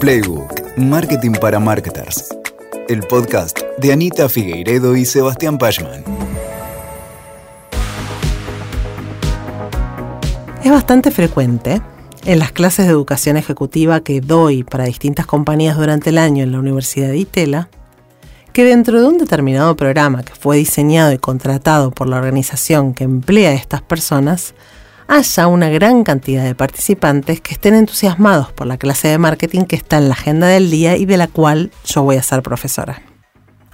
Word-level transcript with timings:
Playbook, 0.00 0.78
Marketing 0.78 1.32
para 1.32 1.60
Marketers. 1.60 2.34
El 2.88 3.00
podcast 3.00 3.58
de 3.76 3.92
Anita 3.92 4.30
Figueiredo 4.30 4.96
y 4.96 5.04
Sebastián 5.04 5.58
Pachman. 5.58 6.02
Es 10.64 10.70
bastante 10.70 11.10
frecuente 11.10 11.82
en 12.24 12.38
las 12.38 12.50
clases 12.50 12.86
de 12.86 12.92
educación 12.92 13.36
ejecutiva 13.36 14.00
que 14.00 14.22
doy 14.22 14.64
para 14.64 14.84
distintas 14.84 15.26
compañías 15.26 15.76
durante 15.76 16.08
el 16.08 16.16
año 16.16 16.44
en 16.44 16.52
la 16.52 16.60
Universidad 16.60 17.08
de 17.08 17.18
Itela, 17.18 17.68
que 18.54 18.64
dentro 18.64 19.02
de 19.02 19.06
un 19.06 19.18
determinado 19.18 19.76
programa 19.76 20.22
que 20.22 20.34
fue 20.34 20.56
diseñado 20.56 21.12
y 21.12 21.18
contratado 21.18 21.90
por 21.90 22.08
la 22.08 22.16
organización 22.16 22.94
que 22.94 23.04
emplea 23.04 23.50
a 23.50 23.54
estas 23.54 23.82
personas, 23.82 24.54
haya 25.10 25.48
una 25.48 25.68
gran 25.70 26.04
cantidad 26.04 26.44
de 26.44 26.54
participantes 26.54 27.40
que 27.40 27.52
estén 27.52 27.74
entusiasmados 27.74 28.52
por 28.52 28.68
la 28.68 28.78
clase 28.78 29.08
de 29.08 29.18
marketing 29.18 29.62
que 29.62 29.74
está 29.74 29.98
en 29.98 30.08
la 30.08 30.14
agenda 30.14 30.46
del 30.46 30.70
día 30.70 30.96
y 30.96 31.04
de 31.04 31.16
la 31.16 31.26
cual 31.26 31.72
yo 31.84 32.04
voy 32.04 32.14
a 32.14 32.22
ser 32.22 32.42
profesora. 32.42 33.02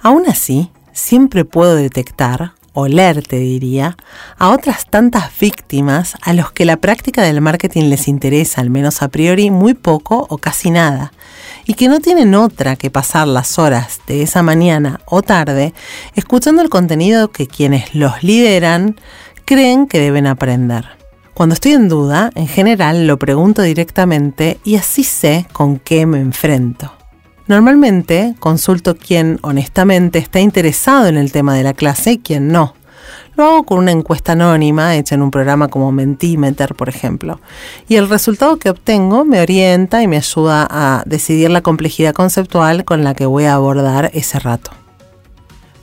Aún 0.01 0.23
así, 0.27 0.71
siempre 0.93 1.45
puedo 1.45 1.75
detectar, 1.75 2.53
oler 2.73 3.21
te 3.21 3.37
diría, 3.37 3.97
a 4.39 4.49
otras 4.49 4.87
tantas 4.87 5.29
víctimas 5.39 6.15
a 6.23 6.33
los 6.33 6.51
que 6.51 6.65
la 6.65 6.77
práctica 6.77 7.21
del 7.21 7.39
marketing 7.39 7.83
les 7.83 8.07
interesa, 8.07 8.61
al 8.61 8.71
menos 8.71 9.03
a 9.03 9.09
priori, 9.09 9.51
muy 9.51 9.75
poco 9.75 10.25
o 10.31 10.39
casi 10.39 10.71
nada, 10.71 11.13
y 11.67 11.75
que 11.75 11.87
no 11.87 11.99
tienen 11.99 12.33
otra 12.33 12.77
que 12.77 12.89
pasar 12.89 13.27
las 13.27 13.59
horas 13.59 14.01
de 14.07 14.23
esa 14.23 14.41
mañana 14.41 15.01
o 15.05 15.21
tarde 15.21 15.75
escuchando 16.15 16.63
el 16.63 16.69
contenido 16.69 17.27
que 17.27 17.45
quienes 17.45 17.93
los 17.93 18.23
lideran 18.23 18.99
creen 19.45 19.85
que 19.85 19.99
deben 19.99 20.25
aprender. 20.25 20.96
Cuando 21.37 21.53
estoy 21.53 21.73
en 21.73 21.87
duda, 21.87 22.31
en 22.33 22.47
general 22.47 23.05
lo 23.05 23.19
pregunto 23.19 23.61
directamente 23.61 24.57
y 24.63 24.75
así 24.75 25.03
sé 25.03 25.45
con 25.53 25.77
qué 25.77 26.07
me 26.07 26.19
enfrento. 26.19 26.91
Normalmente 27.45 28.33
consulto 28.39 28.97
quién 28.97 29.37
honestamente 29.43 30.17
está 30.17 30.39
interesado 30.39 31.05
en 31.05 31.15
el 31.15 31.31
tema 31.31 31.53
de 31.53 31.61
la 31.61 31.75
clase 31.75 32.13
y 32.13 32.17
quién 32.17 32.47
no. 32.47 32.73
Lo 33.35 33.43
hago 33.43 33.63
con 33.65 33.77
una 33.77 33.91
encuesta 33.91 34.31
anónima 34.31 34.95
hecha 34.95 35.13
en 35.13 35.21
un 35.21 35.29
programa 35.29 35.67
como 35.67 35.91
Mentimeter, 35.91 36.73
por 36.73 36.89
ejemplo. 36.89 37.39
Y 37.87 37.97
el 37.97 38.09
resultado 38.09 38.57
que 38.57 38.71
obtengo 38.71 39.23
me 39.23 39.39
orienta 39.39 40.01
y 40.01 40.07
me 40.07 40.17
ayuda 40.17 40.67
a 40.67 41.03
decidir 41.05 41.51
la 41.51 41.61
complejidad 41.61 42.15
conceptual 42.15 42.83
con 42.83 43.03
la 43.03 43.13
que 43.13 43.27
voy 43.27 43.43
a 43.43 43.53
abordar 43.53 44.09
ese 44.15 44.39
rato. 44.39 44.71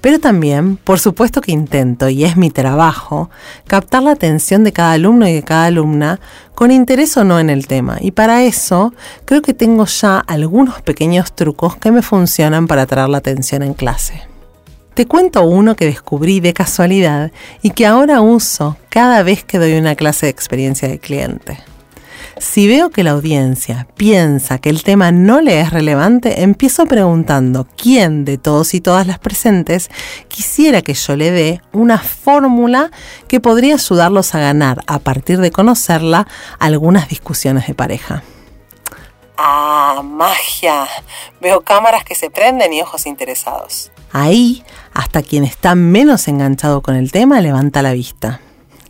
Pero 0.04 0.18
también, 0.18 0.76
por 0.76 1.00
supuesto 1.00 1.40
que 1.40 1.50
intento, 1.50 2.10
y 2.10 2.24
es 2.24 2.36
mi 2.36 2.50
trabajo, 2.50 3.30
captar 3.66 4.02
la 4.02 4.10
atención 4.10 4.62
de 4.62 4.70
cada 4.70 4.92
alumno 4.92 5.26
y 5.26 5.32
de 5.32 5.42
cada 5.42 5.64
alumna 5.64 6.20
con 6.54 6.70
interés 6.70 7.16
o 7.16 7.24
no 7.24 7.40
en 7.40 7.48
el 7.48 7.66
tema. 7.66 7.96
Y 8.02 8.10
para 8.10 8.42
eso 8.42 8.92
creo 9.24 9.40
que 9.40 9.54
tengo 9.54 9.86
ya 9.86 10.18
algunos 10.18 10.82
pequeños 10.82 11.34
trucos 11.34 11.78
que 11.78 11.90
me 11.90 12.02
funcionan 12.02 12.66
para 12.66 12.82
atraer 12.82 13.08
la 13.08 13.16
atención 13.16 13.62
en 13.62 13.72
clase. 13.72 14.20
Te 14.92 15.06
cuento 15.06 15.42
uno 15.42 15.74
que 15.74 15.86
descubrí 15.86 16.40
de 16.40 16.52
casualidad 16.52 17.32
y 17.62 17.70
que 17.70 17.86
ahora 17.86 18.20
uso 18.20 18.76
cada 18.90 19.22
vez 19.22 19.42
que 19.42 19.58
doy 19.58 19.72
una 19.72 19.94
clase 19.94 20.26
de 20.26 20.30
experiencia 20.30 20.86
de 20.86 20.98
cliente. 20.98 21.56
Si 22.38 22.66
veo 22.66 22.90
que 22.90 23.04
la 23.04 23.12
audiencia 23.12 23.86
piensa 23.96 24.58
que 24.58 24.68
el 24.68 24.82
tema 24.82 25.12
no 25.12 25.40
le 25.40 25.60
es 25.60 25.70
relevante, 25.70 26.42
empiezo 26.42 26.86
preguntando 26.86 27.66
quién 27.76 28.24
de 28.24 28.38
todos 28.38 28.74
y 28.74 28.80
todas 28.80 29.06
las 29.06 29.20
presentes 29.20 29.90
quisiera 30.28 30.82
que 30.82 30.94
yo 30.94 31.14
le 31.14 31.30
dé 31.30 31.60
una 31.72 31.98
fórmula 31.98 32.90
que 33.28 33.40
podría 33.40 33.74
ayudarlos 33.74 34.34
a 34.34 34.40
ganar, 34.40 34.82
a 34.86 34.98
partir 34.98 35.38
de 35.38 35.52
conocerla, 35.52 36.26
algunas 36.58 37.08
discusiones 37.08 37.68
de 37.68 37.74
pareja. 37.74 38.24
Ah, 39.36 40.02
magia. 40.04 40.86
Veo 41.40 41.60
cámaras 41.62 42.04
que 42.04 42.14
se 42.14 42.30
prenden 42.30 42.72
y 42.72 42.82
ojos 42.82 43.06
interesados. 43.06 43.90
Ahí, 44.12 44.64
hasta 44.92 45.22
quien 45.22 45.44
está 45.44 45.74
menos 45.74 46.28
enganchado 46.28 46.82
con 46.82 46.94
el 46.94 47.10
tema 47.10 47.40
levanta 47.40 47.82
la 47.82 47.92
vista 47.92 48.40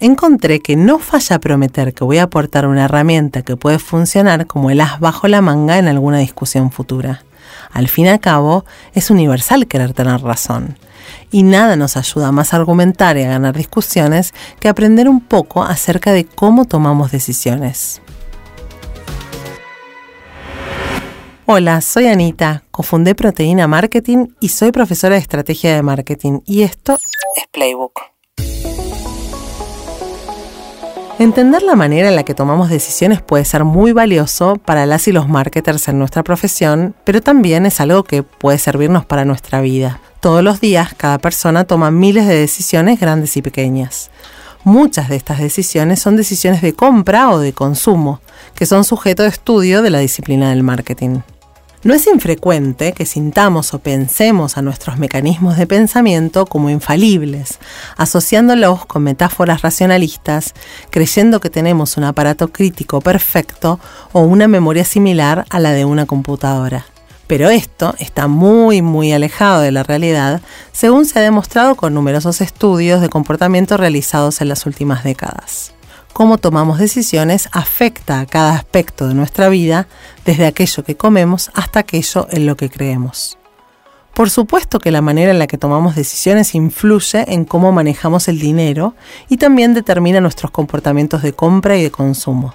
encontré 0.00 0.60
que 0.60 0.76
no 0.76 0.98
falla 0.98 1.38
prometer 1.38 1.94
que 1.94 2.04
voy 2.04 2.18
a 2.18 2.24
aportar 2.24 2.66
una 2.66 2.84
herramienta 2.84 3.42
que 3.42 3.56
puede 3.56 3.78
funcionar 3.78 4.46
como 4.46 4.70
el 4.70 4.80
as 4.80 5.00
bajo 5.00 5.28
la 5.28 5.40
manga 5.40 5.78
en 5.78 5.88
alguna 5.88 6.18
discusión 6.18 6.70
futura. 6.70 7.24
Al 7.72 7.88
fin 7.88 8.06
y 8.06 8.08
al 8.08 8.20
cabo, 8.20 8.64
es 8.94 9.10
universal 9.10 9.66
querer 9.66 9.92
tener 9.92 10.20
razón. 10.20 10.78
Y 11.30 11.42
nada 11.42 11.76
nos 11.76 11.96
ayuda 11.96 12.32
más 12.32 12.54
a 12.54 12.56
argumentar 12.56 13.16
y 13.16 13.22
a 13.22 13.28
ganar 13.28 13.56
discusiones 13.56 14.32
que 14.60 14.68
aprender 14.68 15.08
un 15.08 15.20
poco 15.20 15.62
acerca 15.62 16.12
de 16.12 16.24
cómo 16.24 16.64
tomamos 16.64 17.12
decisiones. 17.12 18.00
Hola, 21.46 21.82
soy 21.82 22.06
Anita, 22.06 22.64
cofundé 22.70 23.14
Proteína 23.14 23.68
Marketing 23.68 24.28
y 24.40 24.48
soy 24.48 24.72
profesora 24.72 25.16
de 25.16 25.20
estrategia 25.20 25.74
de 25.74 25.82
marketing. 25.82 26.40
Y 26.46 26.62
esto 26.62 26.94
es 27.36 27.46
Playbook. 27.52 28.13
Entender 31.18 31.62
la 31.62 31.76
manera 31.76 32.08
en 32.08 32.16
la 32.16 32.24
que 32.24 32.34
tomamos 32.34 32.68
decisiones 32.68 33.22
puede 33.22 33.44
ser 33.44 33.62
muy 33.62 33.92
valioso 33.92 34.56
para 34.56 34.84
las 34.84 35.06
y 35.06 35.12
los 35.12 35.28
marketers 35.28 35.86
en 35.86 36.00
nuestra 36.00 36.24
profesión, 36.24 36.96
pero 37.04 37.22
también 37.22 37.66
es 37.66 37.80
algo 37.80 38.02
que 38.02 38.24
puede 38.24 38.58
servirnos 38.58 39.06
para 39.06 39.24
nuestra 39.24 39.60
vida. 39.60 40.00
Todos 40.18 40.42
los 40.42 40.60
días 40.60 40.92
cada 40.96 41.18
persona 41.18 41.66
toma 41.66 41.92
miles 41.92 42.26
de 42.26 42.34
decisiones 42.34 42.98
grandes 42.98 43.36
y 43.36 43.42
pequeñas. 43.42 44.10
Muchas 44.64 45.08
de 45.08 45.14
estas 45.14 45.38
decisiones 45.38 46.00
son 46.00 46.16
decisiones 46.16 46.62
de 46.62 46.72
compra 46.72 47.30
o 47.30 47.38
de 47.38 47.52
consumo, 47.52 48.20
que 48.56 48.66
son 48.66 48.82
sujeto 48.82 49.22
de 49.22 49.28
estudio 49.28 49.82
de 49.82 49.90
la 49.90 50.00
disciplina 50.00 50.50
del 50.50 50.64
marketing. 50.64 51.20
No 51.84 51.92
es 51.92 52.06
infrecuente 52.06 52.94
que 52.94 53.04
sintamos 53.04 53.74
o 53.74 53.78
pensemos 53.78 54.56
a 54.56 54.62
nuestros 54.62 54.96
mecanismos 54.96 55.58
de 55.58 55.66
pensamiento 55.66 56.46
como 56.46 56.70
infalibles, 56.70 57.58
asociándolos 57.98 58.86
con 58.86 59.02
metáforas 59.02 59.60
racionalistas, 59.60 60.54
creyendo 60.88 61.40
que 61.40 61.50
tenemos 61.50 61.98
un 61.98 62.04
aparato 62.04 62.48
crítico 62.48 63.02
perfecto 63.02 63.78
o 64.12 64.20
una 64.20 64.48
memoria 64.48 64.86
similar 64.86 65.44
a 65.50 65.60
la 65.60 65.72
de 65.72 65.84
una 65.84 66.06
computadora. 66.06 66.86
Pero 67.26 67.50
esto 67.50 67.94
está 67.98 68.28
muy 68.28 68.80
muy 68.80 69.12
alejado 69.12 69.60
de 69.60 69.70
la 69.70 69.82
realidad, 69.82 70.40
según 70.72 71.04
se 71.04 71.18
ha 71.18 71.22
demostrado 71.22 71.74
con 71.74 71.92
numerosos 71.92 72.40
estudios 72.40 73.02
de 73.02 73.10
comportamiento 73.10 73.76
realizados 73.76 74.40
en 74.40 74.48
las 74.48 74.64
últimas 74.64 75.04
décadas 75.04 75.73
cómo 76.14 76.38
tomamos 76.38 76.78
decisiones 76.78 77.50
afecta 77.52 78.20
a 78.20 78.26
cada 78.26 78.54
aspecto 78.54 79.08
de 79.08 79.14
nuestra 79.14 79.50
vida, 79.50 79.88
desde 80.24 80.46
aquello 80.46 80.84
que 80.84 80.96
comemos 80.96 81.50
hasta 81.54 81.80
aquello 81.80 82.28
en 82.30 82.46
lo 82.46 82.56
que 82.56 82.70
creemos. 82.70 83.36
Por 84.14 84.30
supuesto 84.30 84.78
que 84.78 84.92
la 84.92 85.02
manera 85.02 85.32
en 85.32 85.40
la 85.40 85.48
que 85.48 85.58
tomamos 85.58 85.96
decisiones 85.96 86.54
influye 86.54 87.24
en 87.34 87.44
cómo 87.44 87.72
manejamos 87.72 88.28
el 88.28 88.38
dinero 88.38 88.94
y 89.28 89.38
también 89.38 89.74
determina 89.74 90.20
nuestros 90.20 90.52
comportamientos 90.52 91.20
de 91.22 91.32
compra 91.32 91.76
y 91.76 91.82
de 91.82 91.90
consumo. 91.90 92.54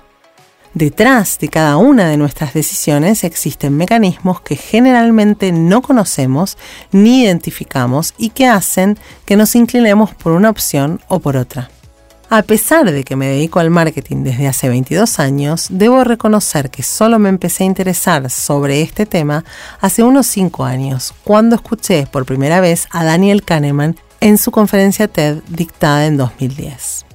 Detrás 0.73 1.37
de 1.39 1.49
cada 1.49 1.75
una 1.75 2.07
de 2.07 2.15
nuestras 2.15 2.53
decisiones 2.53 3.25
existen 3.25 3.75
mecanismos 3.75 4.39
que 4.39 4.55
generalmente 4.55 5.51
no 5.51 5.81
conocemos 5.81 6.57
ni 6.93 7.23
identificamos 7.23 8.13
y 8.17 8.29
que 8.29 8.47
hacen 8.47 8.97
que 9.25 9.35
nos 9.35 9.53
inclinemos 9.55 10.15
por 10.15 10.31
una 10.31 10.49
opción 10.49 11.01
o 11.09 11.19
por 11.19 11.35
otra. 11.35 11.69
A 12.31 12.43
pesar 12.43 12.91
de 12.91 13.03
que 13.03 13.15
me 13.15 13.27
dedico 13.27 13.59
al 13.59 13.71
marketing 13.71 14.17
desde 14.17 14.47
hace 14.47 14.69
22 14.69 15.17
años, 15.17 15.65
debo 15.71 16.03
reconocer 16.03 16.69
que 16.69 16.83
solo 16.83 17.17
me 17.17 17.27
empecé 17.27 17.63
a 17.63 17.65
interesar 17.65 18.29
sobre 18.29 18.83
este 18.83 19.07
tema 19.07 19.43
hace 19.81 20.03
unos 20.03 20.27
5 20.27 20.63
años, 20.63 21.15
cuando 21.23 21.55
escuché 21.55 22.05
por 22.05 22.27
primera 22.27 22.61
vez 22.61 22.87
a 22.91 23.03
Daniel 23.03 23.43
Kahneman 23.43 23.99
en 24.19 24.37
su 24.37 24.51
conferencia 24.51 25.07
TED 25.07 25.41
dictada 25.47 26.05
en 26.05 26.17
2010. 26.17 27.07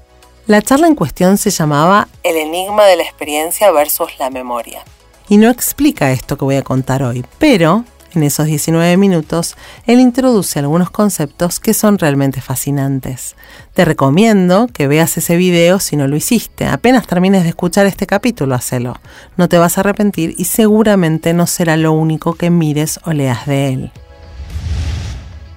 La 0.49 0.63
charla 0.63 0.89
en 0.89 0.97
cuestión 0.97 1.39
se 1.39 1.51
llamaba 1.51 2.09
El 2.25 2.37
enigma 2.37 2.85
de 2.87 2.97
la 2.97 3.05
experiencia 3.05 3.71
versus 3.71 4.19
la 4.19 4.31
memoria. 4.31 4.83
Y 5.29 5.37
no 5.37 5.49
explica 5.49 6.11
esto 6.11 6.37
que 6.37 6.45
voy 6.45 6.57
a 6.57 6.63
contar 6.63 7.05
hoy, 7.05 7.25
pero 7.39 7.85
en 8.17 8.23
esos 8.23 8.47
19 8.47 8.97
minutos, 8.97 9.57
él 9.87 10.01
introduce 10.01 10.59
algunos 10.59 10.91
conceptos 10.91 11.61
que 11.61 11.75
son 11.75 11.99
realmente 11.99 12.41
fascinantes. 12.41 13.37
Te 13.75 13.85
recomiendo 13.85 14.69
que 14.73 14.89
veas 14.89 15.17
ese 15.17 15.37
video 15.37 15.79
si 15.81 15.97
no 15.97 16.07
lo 16.07 16.17
hiciste. 16.17 16.67
Apenas 16.67 17.07
termines 17.07 17.43
de 17.43 17.51
escuchar 17.51 17.87
este 17.87 18.07
capítulo, 18.07 18.55
hacelo. 18.55 19.01
No 19.37 19.49
te 19.49 19.59
vas 19.59 19.77
a 19.77 19.81
arrepentir 19.81 20.35
y 20.39 20.45
seguramente 20.45 21.35
no 21.35 21.47
será 21.47 21.77
lo 21.77 21.93
único 21.93 22.35
que 22.35 22.51
mires 22.51 23.01
o 23.05 23.13
leas 23.13 23.47
de 23.47 23.69
él. 23.69 23.93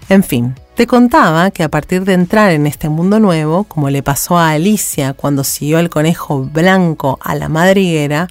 En 0.10 0.24
fin, 0.24 0.56
te 0.76 0.88
contaba 0.88 1.52
que 1.52 1.64
a 1.64 1.70
partir 1.70 2.06
de 2.06 2.14
entrar 2.14 2.52
en 2.52 2.66
este 2.66 2.88
mundo 2.88 3.20
nuevo, 3.20 3.66
como 3.66 3.90
le 3.90 4.04
pasó 4.04 4.38
a 4.38 4.52
Alicia 4.52 5.14
cuando 5.14 5.44
siguió 5.44 5.80
al 5.80 5.90
conejo 5.90 6.44
blanco 6.44 7.20
a 7.22 7.36
la 7.36 7.50
madriguera, 7.50 8.28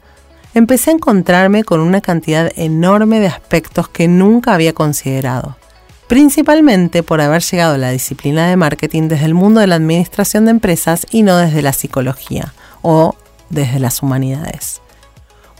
empecé 0.56 0.88
a 0.88 0.94
encontrarme 0.94 1.64
con 1.64 1.80
una 1.80 2.00
cantidad 2.00 2.50
enorme 2.56 3.20
de 3.20 3.26
aspectos 3.26 3.90
que 3.90 4.08
nunca 4.08 4.54
había 4.54 4.72
considerado, 4.72 5.54
principalmente 6.08 7.02
por 7.02 7.20
haber 7.20 7.42
llegado 7.42 7.74
a 7.74 7.78
la 7.78 7.90
disciplina 7.90 8.48
de 8.48 8.56
marketing 8.56 9.08
desde 9.08 9.26
el 9.26 9.34
mundo 9.34 9.60
de 9.60 9.66
la 9.66 9.74
administración 9.74 10.46
de 10.46 10.52
empresas 10.52 11.06
y 11.10 11.22
no 11.24 11.36
desde 11.36 11.60
la 11.60 11.74
psicología 11.74 12.54
o 12.80 13.14
desde 13.50 13.78
las 13.80 14.02
humanidades. 14.02 14.80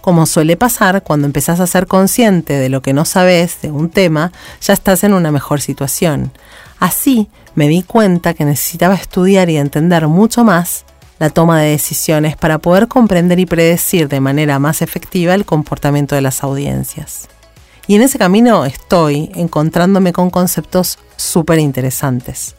Como 0.01 0.25
suele 0.25 0.57
pasar, 0.57 1.03
cuando 1.03 1.27
empezás 1.27 1.61
a 1.61 1.67
ser 1.67 1.87
consciente 1.87 2.55
de 2.55 2.71
lo 2.71 2.81
que 2.81 2.95
no 2.95 3.05
sabes 3.05 3.61
de 3.61 3.71
un 3.71 3.91
tema, 3.91 4.33
ya 4.63 4.73
estás 4.73 5.05
en 5.05 5.13
una 5.13 5.31
mejor 5.31 5.61
situación. 5.61 6.33
Así 6.79 7.29
me 7.55 7.69
di 7.69 7.83
cuenta 7.83 8.33
que 8.33 8.47
necesitaba 8.47 8.95
estudiar 8.95 9.51
y 9.51 9.59
entender 9.59 10.09
mucho 10.09 10.43
más 10.43 10.87
la 11.19 11.31
toma 11.31 11.61
de 11.61 11.71
decisiones 11.71 12.37
para 12.37 12.59
poder 12.59 12.89
comprender 12.89 13.39
y 13.39 13.47
predecir 13.47 14.09
de 14.09 14.21
manera 14.21 14.59
más 14.59 14.83
efectiva 14.83 15.35
el 15.35 15.45
comportamiento 15.45 16.15
de 16.15 16.21
las 16.21 16.43
audiencias. 16.43 17.29
Y 17.87 17.95
en 17.95 18.03
ese 18.03 18.19
camino 18.19 18.65
estoy 18.65 19.31
encontrándome 19.35 20.13
con 20.13 20.31
conceptos 20.31 20.99
súper 21.17 21.59
interesantes. 21.59 22.57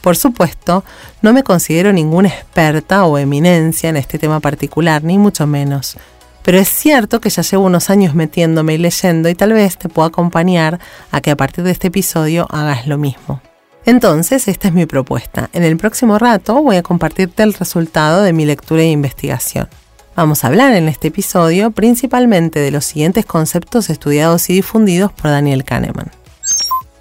Por 0.00 0.16
supuesto, 0.16 0.84
no 1.22 1.32
me 1.32 1.42
considero 1.42 1.92
ninguna 1.92 2.28
experta 2.28 3.04
o 3.04 3.18
eminencia 3.18 3.90
en 3.90 3.96
este 3.96 4.18
tema 4.18 4.40
particular, 4.40 5.02
ni 5.02 5.18
mucho 5.18 5.46
menos. 5.46 5.96
Pero 6.44 6.58
es 6.58 6.68
cierto 6.68 7.20
que 7.20 7.28
ya 7.28 7.42
llevo 7.42 7.66
unos 7.66 7.90
años 7.90 8.14
metiéndome 8.14 8.74
y 8.74 8.78
leyendo 8.78 9.28
y 9.28 9.34
tal 9.34 9.52
vez 9.52 9.76
te 9.76 9.88
pueda 9.88 10.08
acompañar 10.08 10.78
a 11.10 11.20
que 11.20 11.32
a 11.32 11.36
partir 11.36 11.64
de 11.64 11.72
este 11.72 11.88
episodio 11.88 12.46
hagas 12.48 12.86
lo 12.86 12.96
mismo. 12.96 13.42
Entonces, 13.88 14.48
esta 14.48 14.68
es 14.68 14.74
mi 14.74 14.84
propuesta. 14.84 15.48
En 15.54 15.64
el 15.64 15.78
próximo 15.78 16.18
rato 16.18 16.62
voy 16.62 16.76
a 16.76 16.82
compartirte 16.82 17.42
el 17.42 17.54
resultado 17.54 18.20
de 18.20 18.34
mi 18.34 18.44
lectura 18.44 18.82
e 18.82 18.90
investigación. 18.90 19.66
Vamos 20.14 20.44
a 20.44 20.48
hablar 20.48 20.74
en 20.74 20.88
este 20.88 21.08
episodio 21.08 21.70
principalmente 21.70 22.60
de 22.60 22.70
los 22.70 22.84
siguientes 22.84 23.24
conceptos 23.24 23.88
estudiados 23.88 24.50
y 24.50 24.52
difundidos 24.52 25.10
por 25.12 25.30
Daniel 25.30 25.64
Kahneman. 25.64 26.10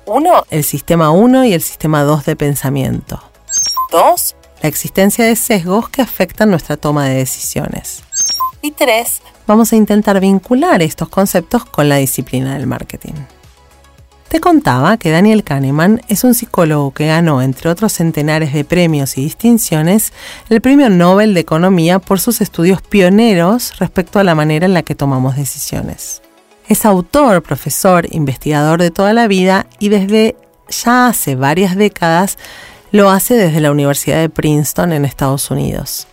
1. 0.05 0.45
El 0.49 0.63
sistema 0.63 1.11
1 1.11 1.43
y 1.43 1.51
el 1.51 1.61
sistema 1.61 2.03
2 2.03 2.23
de 2.23 2.37
pensamiento. 2.37 3.21
2. 3.91 4.35
La 4.61 4.69
existencia 4.69 5.25
de 5.25 5.35
sesgos 5.35 5.89
que 5.89 6.01
afectan 6.01 6.49
nuestra 6.49 6.77
toma 6.77 7.09
de 7.09 7.15
decisiones. 7.15 8.01
Y 8.61 8.71
3. 8.71 9.21
Vamos 9.45 9.73
a 9.73 9.75
intentar 9.75 10.21
vincular 10.21 10.81
estos 10.81 11.09
conceptos 11.09 11.65
con 11.65 11.89
la 11.89 11.97
disciplina 11.97 12.53
del 12.53 12.65
marketing. 12.65 13.15
Te 14.27 14.41
contaba 14.41 14.97
que 14.97 15.09
Daniel 15.09 15.45
Kahneman 15.45 16.01
es 16.09 16.25
un 16.25 16.33
psicólogo 16.33 16.91
que 16.91 17.07
ganó, 17.07 17.41
entre 17.41 17.69
otros 17.69 17.93
centenares 17.93 18.51
de 18.51 18.65
premios 18.65 19.17
y 19.17 19.21
distinciones, 19.23 20.11
el 20.49 20.59
Premio 20.59 20.89
Nobel 20.89 21.33
de 21.33 21.39
Economía 21.39 21.99
por 21.99 22.19
sus 22.19 22.41
estudios 22.41 22.81
pioneros 22.81 23.79
respecto 23.79 24.19
a 24.19 24.25
la 24.25 24.35
manera 24.35 24.65
en 24.65 24.73
la 24.73 24.83
que 24.83 24.95
tomamos 24.95 25.37
decisiones. 25.37 26.21
Es 26.67 26.85
autor, 26.85 27.41
profesor, 27.41 28.05
investigador 28.11 28.81
de 28.81 28.91
toda 28.91 29.13
la 29.13 29.27
vida 29.27 29.65
y 29.79 29.87
desde 29.87 30.35
ya 30.69 31.07
hace 31.07 31.35
varias 31.35 31.77
décadas 31.77 32.37
lo 32.91 33.09
hace 33.09 33.35
desde 33.35 33.61
la 33.61 33.71
Universidad 33.71 34.19
de 34.19 34.29
Princeton 34.29 34.91
en 34.91 35.05
Estados 35.05 35.49
Unidos. 35.51 36.05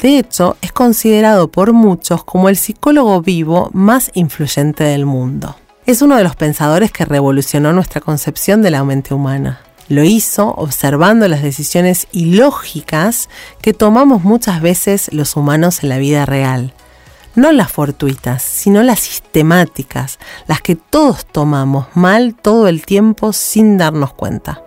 De 0.00 0.18
hecho, 0.18 0.56
es 0.60 0.72
considerado 0.72 1.48
por 1.48 1.72
muchos 1.72 2.24
como 2.24 2.48
el 2.48 2.56
psicólogo 2.56 3.22
vivo 3.22 3.70
más 3.72 4.10
influyente 4.14 4.82
del 4.82 5.06
mundo. 5.06 5.54
Es 5.90 6.02
uno 6.02 6.16
de 6.16 6.22
los 6.22 6.36
pensadores 6.36 6.92
que 6.92 7.04
revolucionó 7.04 7.72
nuestra 7.72 8.00
concepción 8.00 8.62
de 8.62 8.70
la 8.70 8.84
mente 8.84 9.12
humana. 9.12 9.60
Lo 9.88 10.04
hizo 10.04 10.54
observando 10.56 11.26
las 11.26 11.42
decisiones 11.42 12.06
ilógicas 12.12 13.28
que 13.60 13.74
tomamos 13.74 14.22
muchas 14.22 14.62
veces 14.62 15.12
los 15.12 15.34
humanos 15.34 15.82
en 15.82 15.88
la 15.88 15.98
vida 15.98 16.26
real. 16.26 16.74
No 17.34 17.50
las 17.50 17.72
fortuitas, 17.72 18.40
sino 18.40 18.84
las 18.84 19.00
sistemáticas, 19.00 20.20
las 20.46 20.60
que 20.60 20.76
todos 20.76 21.26
tomamos 21.26 21.88
mal 21.94 22.36
todo 22.36 22.68
el 22.68 22.86
tiempo 22.86 23.32
sin 23.32 23.76
darnos 23.76 24.14
cuenta. 24.14 24.62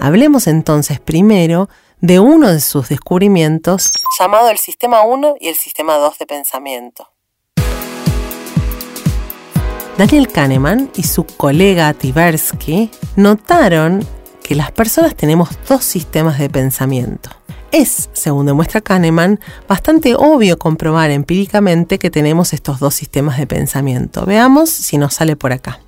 Hablemos 0.00 0.46
entonces 0.46 0.98
primero 0.98 1.68
de 2.00 2.20
uno 2.20 2.50
de 2.50 2.62
sus 2.62 2.88
descubrimientos 2.88 3.92
llamado 4.18 4.48
el 4.48 4.56
sistema 4.56 5.02
1 5.02 5.36
y 5.40 5.48
el 5.48 5.56
sistema 5.56 5.96
2 5.96 6.18
de 6.18 6.26
pensamiento. 6.26 7.11
Daniel 10.02 10.26
Kahneman 10.26 10.90
y 10.96 11.04
su 11.04 11.22
colega 11.24 11.94
Tversky 11.94 12.90
notaron 13.14 14.04
que 14.42 14.56
las 14.56 14.72
personas 14.72 15.14
tenemos 15.14 15.50
dos 15.68 15.84
sistemas 15.84 16.40
de 16.40 16.50
pensamiento. 16.50 17.30
Es, 17.70 18.10
según 18.12 18.46
demuestra 18.46 18.80
Kahneman, 18.80 19.38
bastante 19.68 20.16
obvio 20.16 20.58
comprobar 20.58 21.12
empíricamente 21.12 22.00
que 22.00 22.10
tenemos 22.10 22.52
estos 22.52 22.80
dos 22.80 22.96
sistemas 22.96 23.38
de 23.38 23.46
pensamiento. 23.46 24.26
Veamos 24.26 24.70
si 24.70 24.98
nos 24.98 25.14
sale 25.14 25.36
por 25.36 25.52
acá. 25.52 25.78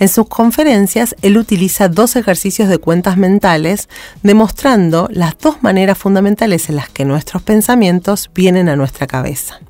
En 0.00 0.08
sus 0.08 0.26
conferencias, 0.26 1.14
él 1.22 1.38
utiliza 1.38 1.88
dos 1.88 2.16
ejercicios 2.16 2.68
de 2.68 2.78
cuentas 2.78 3.16
mentales, 3.16 3.88
demostrando 4.24 5.06
las 5.08 5.38
dos 5.38 5.62
maneras 5.62 5.96
fundamentales 5.96 6.68
en 6.68 6.74
las 6.74 6.88
que 6.88 7.04
nuestros 7.04 7.42
pensamientos 7.42 8.28
vienen 8.34 8.68
a 8.68 8.74
nuestra 8.74 9.06
cabeza 9.06 9.60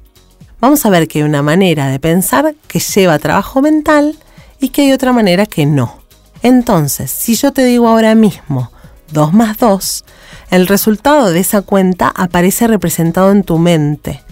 vamos 0.60 0.84
a 0.84 0.90
ver 0.90 1.08
que 1.08 1.18
hay 1.18 1.24
una 1.24 1.42
manera 1.42 1.88
de 1.88 1.98
pensar 1.98 2.54
que 2.68 2.78
lleva 2.78 3.18
trabajo 3.18 3.60
mental 3.60 4.16
y 4.60 4.68
que 4.68 4.82
hay 4.82 4.92
otra 4.92 5.12
manera 5.12 5.46
que 5.46 5.66
no. 5.66 6.00
Entonces, 6.42 7.10
si 7.10 7.34
yo 7.34 7.52
te 7.52 7.64
digo 7.64 7.88
ahora 7.88 8.14
mismo 8.14 8.70
2 9.12 9.32
más 9.32 9.58
2, 9.58 10.04
el 10.50 10.66
resultado 10.66 11.30
de 11.30 11.40
esa 11.40 11.62
cuenta 11.62 12.12
aparece 12.14 12.66
representado 12.66 13.30
en 13.30 13.44
tu 13.44 13.58
mente. 13.58 14.22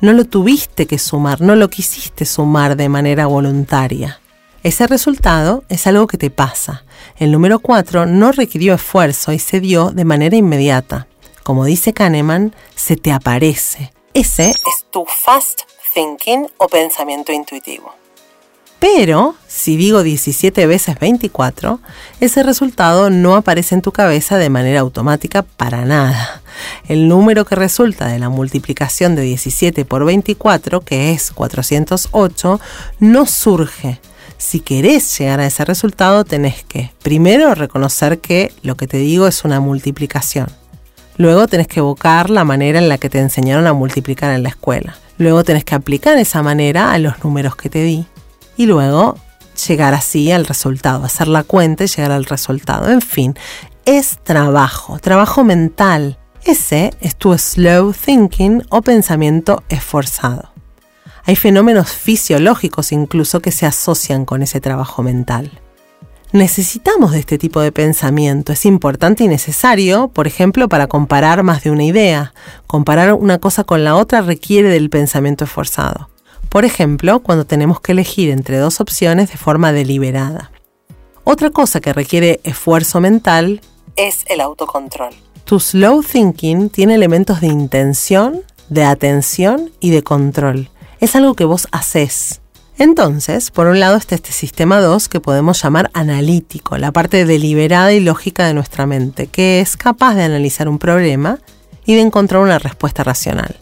No 0.00 0.12
lo 0.12 0.24
tuviste 0.24 0.86
que 0.86 0.98
sumar, 0.98 1.40
no 1.40 1.56
lo 1.56 1.68
quisiste 1.68 2.24
sumar 2.24 2.76
de 2.76 2.88
manera 2.88 3.26
voluntaria. 3.26 4.20
Ese 4.62 4.86
resultado 4.86 5.64
es 5.68 5.86
algo 5.86 6.06
que 6.06 6.18
te 6.18 6.30
pasa. 6.30 6.84
El 7.16 7.32
número 7.32 7.58
4 7.60 8.06
no 8.06 8.32
requirió 8.32 8.74
esfuerzo 8.74 9.32
y 9.32 9.38
se 9.38 9.60
dio 9.60 9.90
de 9.90 10.04
manera 10.04 10.36
inmediata. 10.36 11.06
Como 11.42 11.64
dice 11.64 11.92
Kahneman, 11.92 12.54
se 12.74 12.96
te 12.96 13.12
aparece. 13.12 13.92
Ese 14.14 14.50
es 14.50 14.86
tu 14.90 15.04
fast 15.06 15.62
thinking 15.92 16.48
o 16.58 16.68
pensamiento 16.68 17.32
intuitivo. 17.32 17.92
Pero, 18.78 19.34
si 19.48 19.76
digo 19.76 20.04
17 20.04 20.66
veces 20.66 21.00
24, 21.00 21.80
ese 22.20 22.42
resultado 22.44 23.10
no 23.10 23.34
aparece 23.34 23.74
en 23.74 23.82
tu 23.82 23.90
cabeza 23.90 24.38
de 24.38 24.50
manera 24.50 24.80
automática 24.80 25.42
para 25.42 25.84
nada. 25.84 26.42
El 26.86 27.08
número 27.08 27.44
que 27.44 27.56
resulta 27.56 28.06
de 28.06 28.20
la 28.20 28.28
multiplicación 28.28 29.16
de 29.16 29.22
17 29.22 29.84
por 29.84 30.04
24, 30.04 30.80
que 30.82 31.10
es 31.10 31.32
408, 31.32 32.60
no 33.00 33.26
surge. 33.26 34.00
Si 34.36 34.60
querés 34.60 35.18
llegar 35.18 35.40
a 35.40 35.46
ese 35.46 35.64
resultado, 35.64 36.24
tenés 36.24 36.62
que, 36.62 36.92
primero, 37.02 37.52
reconocer 37.56 38.20
que 38.20 38.52
lo 38.62 38.76
que 38.76 38.86
te 38.86 38.98
digo 38.98 39.26
es 39.26 39.44
una 39.44 39.58
multiplicación. 39.58 40.46
Luego 41.16 41.48
tenés 41.48 41.66
que 41.66 41.80
evocar 41.80 42.30
la 42.30 42.44
manera 42.44 42.78
en 42.78 42.88
la 42.88 42.98
que 42.98 43.10
te 43.10 43.18
enseñaron 43.18 43.66
a 43.66 43.72
multiplicar 43.72 44.32
en 44.32 44.44
la 44.44 44.50
escuela. 44.50 44.96
Luego 45.18 45.44
tenés 45.44 45.64
que 45.64 45.74
aplicar 45.74 46.16
esa 46.18 46.42
manera 46.42 46.92
a 46.92 46.98
los 46.98 47.22
números 47.24 47.56
que 47.56 47.68
te 47.68 47.82
di. 47.82 48.06
Y 48.56 48.66
luego 48.66 49.16
llegar 49.66 49.94
así 49.94 50.30
al 50.30 50.46
resultado, 50.46 51.04
hacer 51.04 51.28
la 51.28 51.42
cuenta 51.42 51.84
y 51.84 51.88
llegar 51.88 52.12
al 52.12 52.24
resultado. 52.24 52.88
En 52.88 53.00
fin, 53.00 53.34
es 53.84 54.18
trabajo, 54.22 54.98
trabajo 54.98 55.44
mental. 55.44 56.18
Ese 56.44 56.92
es 57.00 57.16
tu 57.16 57.36
slow 57.36 57.92
thinking 57.92 58.62
o 58.70 58.82
pensamiento 58.82 59.62
esforzado. 59.68 60.52
Hay 61.24 61.36
fenómenos 61.36 61.90
fisiológicos 61.90 62.92
incluso 62.92 63.40
que 63.40 63.50
se 63.50 63.66
asocian 63.66 64.24
con 64.24 64.42
ese 64.42 64.60
trabajo 64.60 65.02
mental. 65.02 65.60
Necesitamos 66.32 67.12
de 67.12 67.20
este 67.20 67.38
tipo 67.38 67.60
de 67.60 67.72
pensamiento. 67.72 68.52
Es 68.52 68.66
importante 68.66 69.24
y 69.24 69.28
necesario, 69.28 70.08
por 70.08 70.26
ejemplo, 70.26 70.68
para 70.68 70.86
comparar 70.86 71.42
más 71.42 71.64
de 71.64 71.70
una 71.70 71.84
idea. 71.84 72.34
Comparar 72.66 73.14
una 73.14 73.38
cosa 73.38 73.64
con 73.64 73.82
la 73.82 73.96
otra 73.96 74.20
requiere 74.20 74.68
del 74.68 74.90
pensamiento 74.90 75.44
esforzado. 75.44 76.10
Por 76.50 76.66
ejemplo, 76.66 77.20
cuando 77.20 77.46
tenemos 77.46 77.80
que 77.80 77.92
elegir 77.92 78.28
entre 78.30 78.58
dos 78.58 78.80
opciones 78.80 79.30
de 79.30 79.38
forma 79.38 79.72
deliberada. 79.72 80.50
Otra 81.24 81.50
cosa 81.50 81.80
que 81.80 81.94
requiere 81.94 82.40
esfuerzo 82.44 83.00
mental 83.00 83.62
es 83.96 84.24
el 84.28 84.40
autocontrol. 84.42 85.14
Tu 85.44 85.58
slow 85.60 86.02
thinking 86.02 86.68
tiene 86.68 86.94
elementos 86.94 87.40
de 87.40 87.46
intención, 87.46 88.42
de 88.68 88.84
atención 88.84 89.70
y 89.80 89.90
de 89.90 90.02
control. 90.02 90.70
Es 91.00 91.16
algo 91.16 91.34
que 91.34 91.44
vos 91.44 91.68
haces, 91.72 92.42
entonces, 92.78 93.50
por 93.50 93.66
un 93.66 93.80
lado 93.80 93.96
está 93.96 94.14
este 94.14 94.30
sistema 94.30 94.80
2 94.80 95.08
que 95.08 95.20
podemos 95.20 95.60
llamar 95.60 95.90
analítico, 95.94 96.78
la 96.78 96.92
parte 96.92 97.24
deliberada 97.24 97.92
y 97.92 98.00
lógica 98.00 98.46
de 98.46 98.54
nuestra 98.54 98.86
mente, 98.86 99.26
que 99.26 99.60
es 99.60 99.76
capaz 99.76 100.14
de 100.14 100.22
analizar 100.22 100.68
un 100.68 100.78
problema 100.78 101.40
y 101.84 101.96
de 101.96 102.02
encontrar 102.02 102.40
una 102.40 102.60
respuesta 102.60 103.02
racional. 103.02 103.56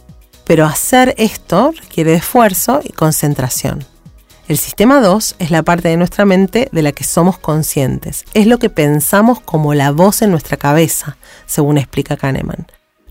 Pero 0.44 0.66
hacer 0.66 1.14
esto 1.16 1.72
requiere 1.72 2.14
esfuerzo 2.14 2.80
y 2.84 2.92
concentración. 2.92 3.84
El 4.48 4.58
sistema 4.58 5.00
2 5.00 5.36
es 5.38 5.50
la 5.50 5.62
parte 5.62 5.88
de 5.88 5.96
nuestra 5.96 6.24
mente 6.24 6.68
de 6.70 6.82
la 6.82 6.92
que 6.92 7.02
somos 7.02 7.38
conscientes, 7.38 8.24
es 8.34 8.46
lo 8.46 8.58
que 8.58 8.70
pensamos 8.70 9.40
como 9.40 9.74
la 9.74 9.92
voz 9.92 10.22
en 10.22 10.30
nuestra 10.30 10.56
cabeza, 10.56 11.16
según 11.46 11.78
explica 11.78 12.16
Kahneman. 12.16 12.66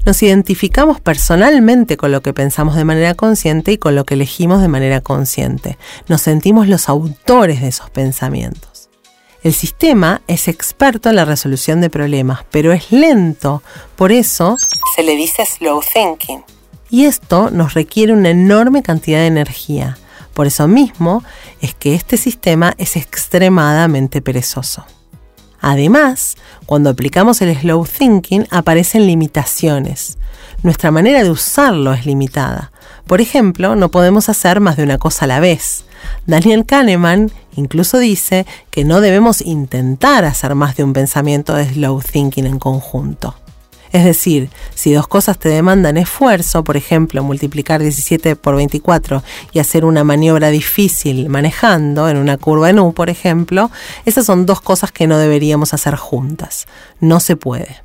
Nos 0.05 0.21
identificamos 0.21 1.01
personalmente 1.01 1.97
con 1.97 2.11
lo 2.11 2.21
que 2.21 2.31
pensamos 2.31 2.75
de 2.75 2.85
manera 2.85 3.15
consciente 3.15 3.71
y 3.71 3.77
con 3.79 3.95
lo 3.95 4.05
que 4.05 4.13
elegimos 4.13 4.61
de 4.61 4.67
manera 4.67 5.01
consciente. 5.01 5.79
Nos 6.07 6.21
sentimos 6.21 6.67
los 6.67 6.89
autores 6.89 7.61
de 7.61 7.69
esos 7.69 7.89
pensamientos. 7.89 8.89
El 9.41 9.53
sistema 9.53 10.21
es 10.27 10.47
experto 10.47 11.09
en 11.09 11.15
la 11.15 11.25
resolución 11.25 11.81
de 11.81 11.89
problemas, 11.89 12.45
pero 12.51 12.71
es 12.71 12.91
lento. 12.91 13.63
Por 13.95 14.11
eso 14.11 14.57
se 14.95 15.01
le 15.01 15.15
dice 15.15 15.43
slow 15.43 15.81
thinking. 15.81 16.43
Y 16.91 17.05
esto 17.05 17.49
nos 17.49 17.73
requiere 17.73 18.13
una 18.13 18.29
enorme 18.29 18.83
cantidad 18.83 19.19
de 19.19 19.27
energía. 19.27 19.97
Por 20.35 20.45
eso 20.45 20.67
mismo 20.67 21.23
es 21.61 21.73
que 21.73 21.95
este 21.95 22.17
sistema 22.17 22.75
es 22.77 22.95
extremadamente 22.95 24.21
perezoso. 24.21 24.85
Además, 25.61 26.35
cuando 26.65 26.89
aplicamos 26.89 27.41
el 27.41 27.57
slow 27.57 27.85
thinking 27.85 28.47
aparecen 28.51 29.07
limitaciones. 29.07 30.17
Nuestra 30.63 30.91
manera 30.91 31.23
de 31.23 31.29
usarlo 31.29 31.93
es 31.93 32.05
limitada. 32.05 32.71
Por 33.07 33.21
ejemplo, 33.21 33.75
no 33.75 33.89
podemos 33.89 34.29
hacer 34.29 34.59
más 34.59 34.77
de 34.77 34.83
una 34.83 34.97
cosa 34.97 35.25
a 35.25 35.27
la 35.27 35.39
vez. 35.39 35.85
Daniel 36.25 36.65
Kahneman 36.65 37.31
incluso 37.55 37.99
dice 37.99 38.45
que 38.71 38.83
no 38.83 38.99
debemos 38.99 39.41
intentar 39.41 40.25
hacer 40.25 40.55
más 40.55 40.75
de 40.75 40.83
un 40.83 40.93
pensamiento 40.93 41.55
de 41.55 41.65
slow 41.65 42.01
thinking 42.01 42.45
en 42.45 42.59
conjunto. 42.59 43.35
Es 43.95 44.03
decir, 44.03 44.49
si 44.73 44.91
dos 44.91 45.07
cosas 45.07 45.39
te 45.39 45.47
demandan 45.47 45.95
esfuerzo, 45.95 46.65
por 46.65 46.75
ejemplo, 46.75 47.23
multiplicar 47.23 47.81
17 47.81 48.35
por 48.35 48.57
24 48.57 49.23
y 49.53 49.59
hacer 49.59 49.85
una 49.85 50.03
maniobra 50.03 50.49
difícil 50.49 51.29
manejando 51.29 52.09
en 52.09 52.17
una 52.17 52.37
curva 52.37 52.69
en 52.69 52.79
U, 52.79 52.91
por 52.91 53.09
ejemplo, 53.09 53.71
esas 54.03 54.25
son 54.25 54.45
dos 54.45 54.59
cosas 54.59 54.91
que 54.91 55.07
no 55.07 55.17
deberíamos 55.17 55.73
hacer 55.73 55.95
juntas. 55.95 56.67
No 56.99 57.21
se 57.21 57.37
puede. 57.37 57.83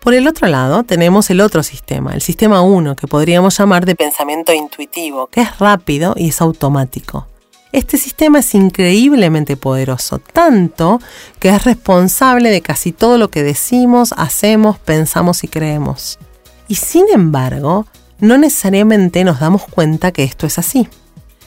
Por 0.00 0.14
el 0.14 0.26
otro 0.28 0.48
lado, 0.48 0.82
tenemos 0.82 1.28
el 1.28 1.42
otro 1.42 1.62
sistema, 1.62 2.14
el 2.14 2.22
sistema 2.22 2.62
1, 2.62 2.96
que 2.96 3.06
podríamos 3.06 3.58
llamar 3.58 3.84
de 3.84 3.96
pensamiento 3.96 4.54
intuitivo, 4.54 5.26
que 5.26 5.42
es 5.42 5.58
rápido 5.58 6.14
y 6.16 6.30
es 6.30 6.40
automático. 6.40 7.26
Este 7.74 7.98
sistema 7.98 8.38
es 8.38 8.54
increíblemente 8.54 9.56
poderoso, 9.56 10.20
tanto 10.20 11.00
que 11.40 11.48
es 11.48 11.64
responsable 11.64 12.52
de 12.52 12.60
casi 12.60 12.92
todo 12.92 13.18
lo 13.18 13.30
que 13.30 13.42
decimos, 13.42 14.14
hacemos, 14.16 14.78
pensamos 14.78 15.42
y 15.42 15.48
creemos. 15.48 16.20
Y 16.68 16.76
sin 16.76 17.06
embargo, 17.12 17.84
no 18.20 18.38
necesariamente 18.38 19.24
nos 19.24 19.40
damos 19.40 19.64
cuenta 19.64 20.12
que 20.12 20.22
esto 20.22 20.46
es 20.46 20.56
así. 20.60 20.86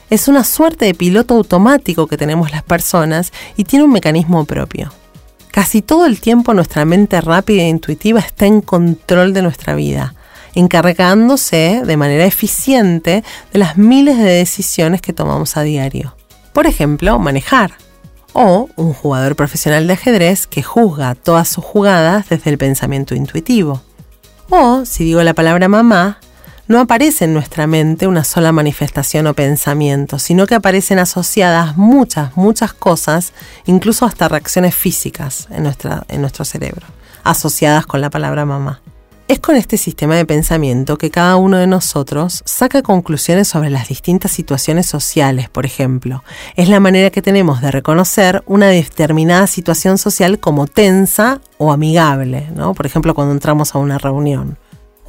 Es 0.10 0.27
una 0.27 0.43
suerte 0.43 0.84
de 0.84 0.93
piloto 0.93 1.36
automático 1.36 2.07
que 2.07 2.17
tenemos 2.17 2.51
las 2.51 2.63
personas 2.63 3.31
y 3.55 3.63
tiene 3.63 3.86
un 3.86 3.93
mecanismo 3.93 4.43
propio. 4.43 4.91
Casi 5.50 5.81
todo 5.81 6.05
el 6.05 6.19
tiempo 6.19 6.53
nuestra 6.53 6.84
mente 6.84 7.22
rápida 7.22 7.62
e 7.62 7.69
intuitiva 7.69 8.19
está 8.19 8.46
en 8.46 8.60
control 8.60 9.34
de 9.34 9.43
nuestra 9.43 9.75
vida, 9.75 10.13
encargándose 10.55 11.84
de 11.86 11.96
manera 11.96 12.25
eficiente 12.25 13.24
de 13.53 13.60
las 13.60 13.77
miles 13.77 14.17
de 14.17 14.25
decisiones 14.25 15.00
que 15.00 15.13
tomamos 15.13 15.55
a 15.55 15.62
diario. 15.62 16.17
Por 16.58 16.66
ejemplo, 16.66 17.20
manejar. 17.20 17.74
O 18.34 18.68
un 18.78 18.92
jugador 18.92 19.36
profesional 19.36 19.86
de 19.86 19.94
ajedrez 19.94 20.48
que 20.48 20.64
juzga 20.64 21.14
todas 21.14 21.48
sus 21.48 21.64
jugadas 21.64 22.30
desde 22.30 22.50
el 22.50 22.58
pensamiento 22.58 23.14
intuitivo. 23.14 23.84
O, 24.50 24.84
si 24.84 25.04
digo 25.04 25.22
la 25.22 25.36
palabra 25.36 25.68
mamá, 25.68 26.18
no 26.68 26.80
aparece 26.80 27.26
en 27.26 27.36
nuestra 27.36 27.68
mente 27.68 28.08
una 28.08 28.24
sola 28.24 28.52
manifestación 28.52 29.28
o 29.28 29.36
pensamiento, 29.36 30.18
sino 30.18 30.48
que 30.48 30.56
aparecen 30.56 30.98
asociadas 30.98 31.78
muchas, 31.78 32.36
muchas 32.36 32.74
cosas, 32.74 33.34
incluso 33.68 34.08
hasta 34.08 34.28
reacciones 34.28 34.74
físicas 34.74 35.48
en, 35.52 35.72
en 36.08 36.22
nuestro 36.22 36.44
cerebro, 36.44 36.88
asociadas 37.24 37.86
con 37.86 38.02
la 38.02 38.10
palabra 38.10 38.48
mamá. 38.48 38.82
Es 39.27 39.39
con 39.39 39.57
este 39.57 39.75
sistema 39.75 40.15
de 40.15 40.25
pensamiento 40.25 40.98
que 40.98 41.12
cada 41.12 41.36
uno 41.36 41.57
de 41.57 41.67
nosotros 41.67 42.43
saca 42.46 42.81
conclusiones 42.81 43.50
sobre 43.50 43.69
las 43.69 43.89
distintas 43.89 44.31
situaciones 44.31 44.86
sociales, 44.86 45.50
por 45.50 45.65
ejemplo. 45.65 46.24
Es 46.55 46.69
la 46.69 46.79
manera 46.79 47.10
que 47.10 47.22
tenemos 47.22 47.60
de 47.60 47.69
reconocer 47.69 48.41
una 48.46 48.67
determinada 48.67 49.46
situación 49.48 49.98
social 49.98 50.39
como 50.39 50.65
tensa 50.65 51.41
o 51.57 51.74
amigable, 51.74 52.48
¿no? 52.55 52.74
Por 52.74 52.86
ejemplo, 52.86 53.13
cuando 53.13 53.34
entramos 53.34 53.75
a 53.75 53.79
una 53.79 53.98
reunión. 53.98 54.57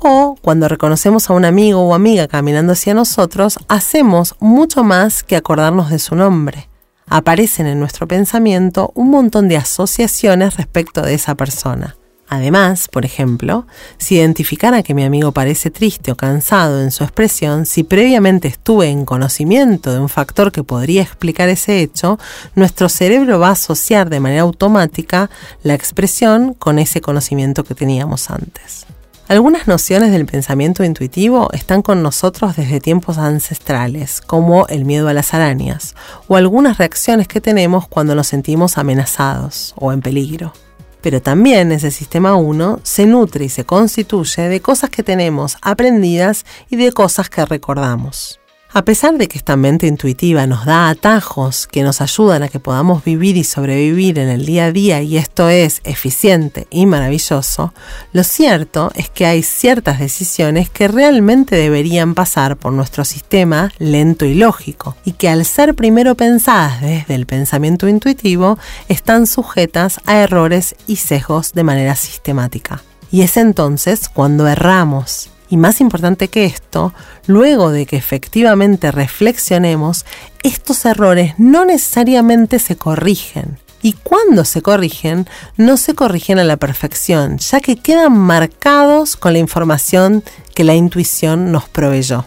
O 0.00 0.36
cuando 0.42 0.66
reconocemos 0.66 1.30
a 1.30 1.34
un 1.34 1.44
amigo 1.44 1.80
o 1.82 1.94
amiga 1.94 2.26
caminando 2.26 2.72
hacia 2.72 2.94
nosotros, 2.94 3.60
hacemos 3.68 4.34
mucho 4.40 4.82
más 4.82 5.22
que 5.22 5.36
acordarnos 5.36 5.90
de 5.90 6.00
su 6.00 6.16
nombre. 6.16 6.68
Aparecen 7.06 7.68
en 7.68 7.78
nuestro 7.78 8.08
pensamiento 8.08 8.90
un 8.96 9.10
montón 9.10 9.46
de 9.46 9.58
asociaciones 9.58 10.56
respecto 10.56 11.02
de 11.02 11.14
esa 11.14 11.36
persona. 11.36 11.97
Además, 12.30 12.88
por 12.88 13.06
ejemplo, 13.06 13.66
si 13.96 14.16
identificara 14.16 14.82
que 14.82 14.92
mi 14.92 15.02
amigo 15.02 15.32
parece 15.32 15.70
triste 15.70 16.12
o 16.12 16.16
cansado 16.16 16.82
en 16.82 16.90
su 16.90 17.02
expresión, 17.02 17.64
si 17.64 17.84
previamente 17.84 18.48
estuve 18.48 18.88
en 18.88 19.06
conocimiento 19.06 19.92
de 19.92 20.00
un 20.00 20.10
factor 20.10 20.52
que 20.52 20.62
podría 20.62 21.02
explicar 21.02 21.48
ese 21.48 21.80
hecho, 21.80 22.18
nuestro 22.54 22.90
cerebro 22.90 23.38
va 23.38 23.48
a 23.48 23.52
asociar 23.52 24.10
de 24.10 24.20
manera 24.20 24.42
automática 24.42 25.30
la 25.62 25.72
expresión 25.72 26.52
con 26.52 26.78
ese 26.78 27.00
conocimiento 27.00 27.64
que 27.64 27.74
teníamos 27.74 28.30
antes. 28.30 28.86
Algunas 29.28 29.66
nociones 29.66 30.10
del 30.10 30.24
pensamiento 30.24 30.84
intuitivo 30.84 31.50
están 31.52 31.82
con 31.82 32.02
nosotros 32.02 32.56
desde 32.56 32.80
tiempos 32.80 33.18
ancestrales, 33.18 34.20
como 34.22 34.66
el 34.68 34.84
miedo 34.86 35.08
a 35.08 35.12
las 35.12 35.34
arañas, 35.34 35.94
o 36.28 36.36
algunas 36.36 36.78
reacciones 36.78 37.28
que 37.28 37.42
tenemos 37.42 37.88
cuando 37.88 38.14
nos 38.14 38.26
sentimos 38.26 38.78
amenazados 38.78 39.74
o 39.76 39.92
en 39.92 40.00
peligro. 40.00 40.52
Pero 41.00 41.22
también 41.22 41.72
ese 41.72 41.90
sistema 41.90 42.34
1 42.34 42.80
se 42.82 43.06
nutre 43.06 43.44
y 43.44 43.48
se 43.48 43.64
constituye 43.64 44.48
de 44.48 44.60
cosas 44.60 44.90
que 44.90 45.02
tenemos 45.02 45.56
aprendidas 45.62 46.44
y 46.68 46.76
de 46.76 46.92
cosas 46.92 47.30
que 47.30 47.44
recordamos. 47.44 48.40
A 48.78 48.84
pesar 48.84 49.18
de 49.18 49.26
que 49.26 49.38
esta 49.38 49.56
mente 49.56 49.88
intuitiva 49.88 50.46
nos 50.46 50.64
da 50.64 50.88
atajos 50.88 51.66
que 51.66 51.82
nos 51.82 52.00
ayudan 52.00 52.44
a 52.44 52.48
que 52.48 52.60
podamos 52.60 53.02
vivir 53.02 53.36
y 53.36 53.42
sobrevivir 53.42 54.20
en 54.20 54.28
el 54.28 54.46
día 54.46 54.66
a 54.66 54.72
día 54.72 55.02
y 55.02 55.16
esto 55.16 55.48
es 55.48 55.80
eficiente 55.82 56.68
y 56.70 56.86
maravilloso, 56.86 57.74
lo 58.12 58.22
cierto 58.22 58.92
es 58.94 59.10
que 59.10 59.26
hay 59.26 59.42
ciertas 59.42 59.98
decisiones 59.98 60.70
que 60.70 60.86
realmente 60.86 61.56
deberían 61.56 62.14
pasar 62.14 62.56
por 62.56 62.72
nuestro 62.72 63.04
sistema 63.04 63.72
lento 63.80 64.24
y 64.26 64.34
lógico 64.34 64.94
y 65.04 65.10
que 65.10 65.28
al 65.28 65.44
ser 65.44 65.74
primero 65.74 66.14
pensadas 66.14 66.80
desde 66.80 67.16
el 67.16 67.26
pensamiento 67.26 67.88
intuitivo 67.88 68.60
están 68.88 69.26
sujetas 69.26 69.98
a 70.06 70.18
errores 70.18 70.76
y 70.86 70.94
sesgos 70.94 71.52
de 71.52 71.64
manera 71.64 71.96
sistemática. 71.96 72.84
Y 73.10 73.22
es 73.22 73.38
entonces 73.38 74.08
cuando 74.08 74.46
erramos 74.46 75.30
y 75.50 75.56
más 75.56 75.80
importante 75.80 76.28
que 76.28 76.44
esto, 76.44 76.92
luego 77.26 77.70
de 77.70 77.86
que 77.86 77.96
efectivamente 77.96 78.90
reflexionemos, 78.92 80.04
estos 80.42 80.84
errores 80.84 81.34
no 81.38 81.64
necesariamente 81.64 82.58
se 82.58 82.76
corrigen. 82.76 83.58
Y 83.80 83.92
cuando 83.92 84.44
se 84.44 84.60
corrigen, 84.60 85.28
no 85.56 85.76
se 85.76 85.94
corrigen 85.94 86.38
a 86.38 86.44
la 86.44 86.56
perfección, 86.56 87.38
ya 87.38 87.60
que 87.60 87.76
quedan 87.76 88.16
marcados 88.16 89.16
con 89.16 89.32
la 89.32 89.38
información 89.38 90.24
que 90.54 90.64
la 90.64 90.74
intuición 90.74 91.52
nos 91.52 91.68
proveyó. 91.68 92.24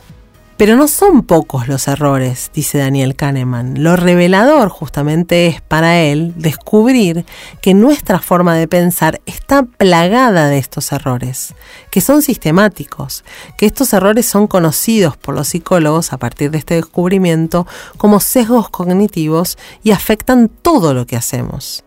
Pero 0.61 0.75
no 0.75 0.87
son 0.87 1.23
pocos 1.23 1.67
los 1.67 1.87
errores, 1.87 2.51
dice 2.53 2.77
Daniel 2.77 3.15
Kahneman. 3.15 3.81
Lo 3.81 3.95
revelador 3.95 4.69
justamente 4.69 5.47
es 5.47 5.59
para 5.59 6.01
él 6.01 6.35
descubrir 6.35 7.25
que 7.63 7.73
nuestra 7.73 8.19
forma 8.19 8.55
de 8.55 8.67
pensar 8.67 9.21
está 9.25 9.63
plagada 9.63 10.49
de 10.49 10.59
estos 10.59 10.91
errores, 10.91 11.55
que 11.89 11.99
son 11.99 12.21
sistemáticos, 12.21 13.23
que 13.57 13.65
estos 13.65 13.91
errores 13.91 14.27
son 14.27 14.45
conocidos 14.45 15.17
por 15.17 15.33
los 15.33 15.47
psicólogos 15.47 16.13
a 16.13 16.19
partir 16.19 16.51
de 16.51 16.59
este 16.59 16.75
descubrimiento 16.75 17.65
como 17.97 18.19
sesgos 18.19 18.69
cognitivos 18.69 19.57
y 19.81 19.89
afectan 19.89 20.47
todo 20.47 20.93
lo 20.93 21.07
que 21.07 21.15
hacemos. 21.15 21.83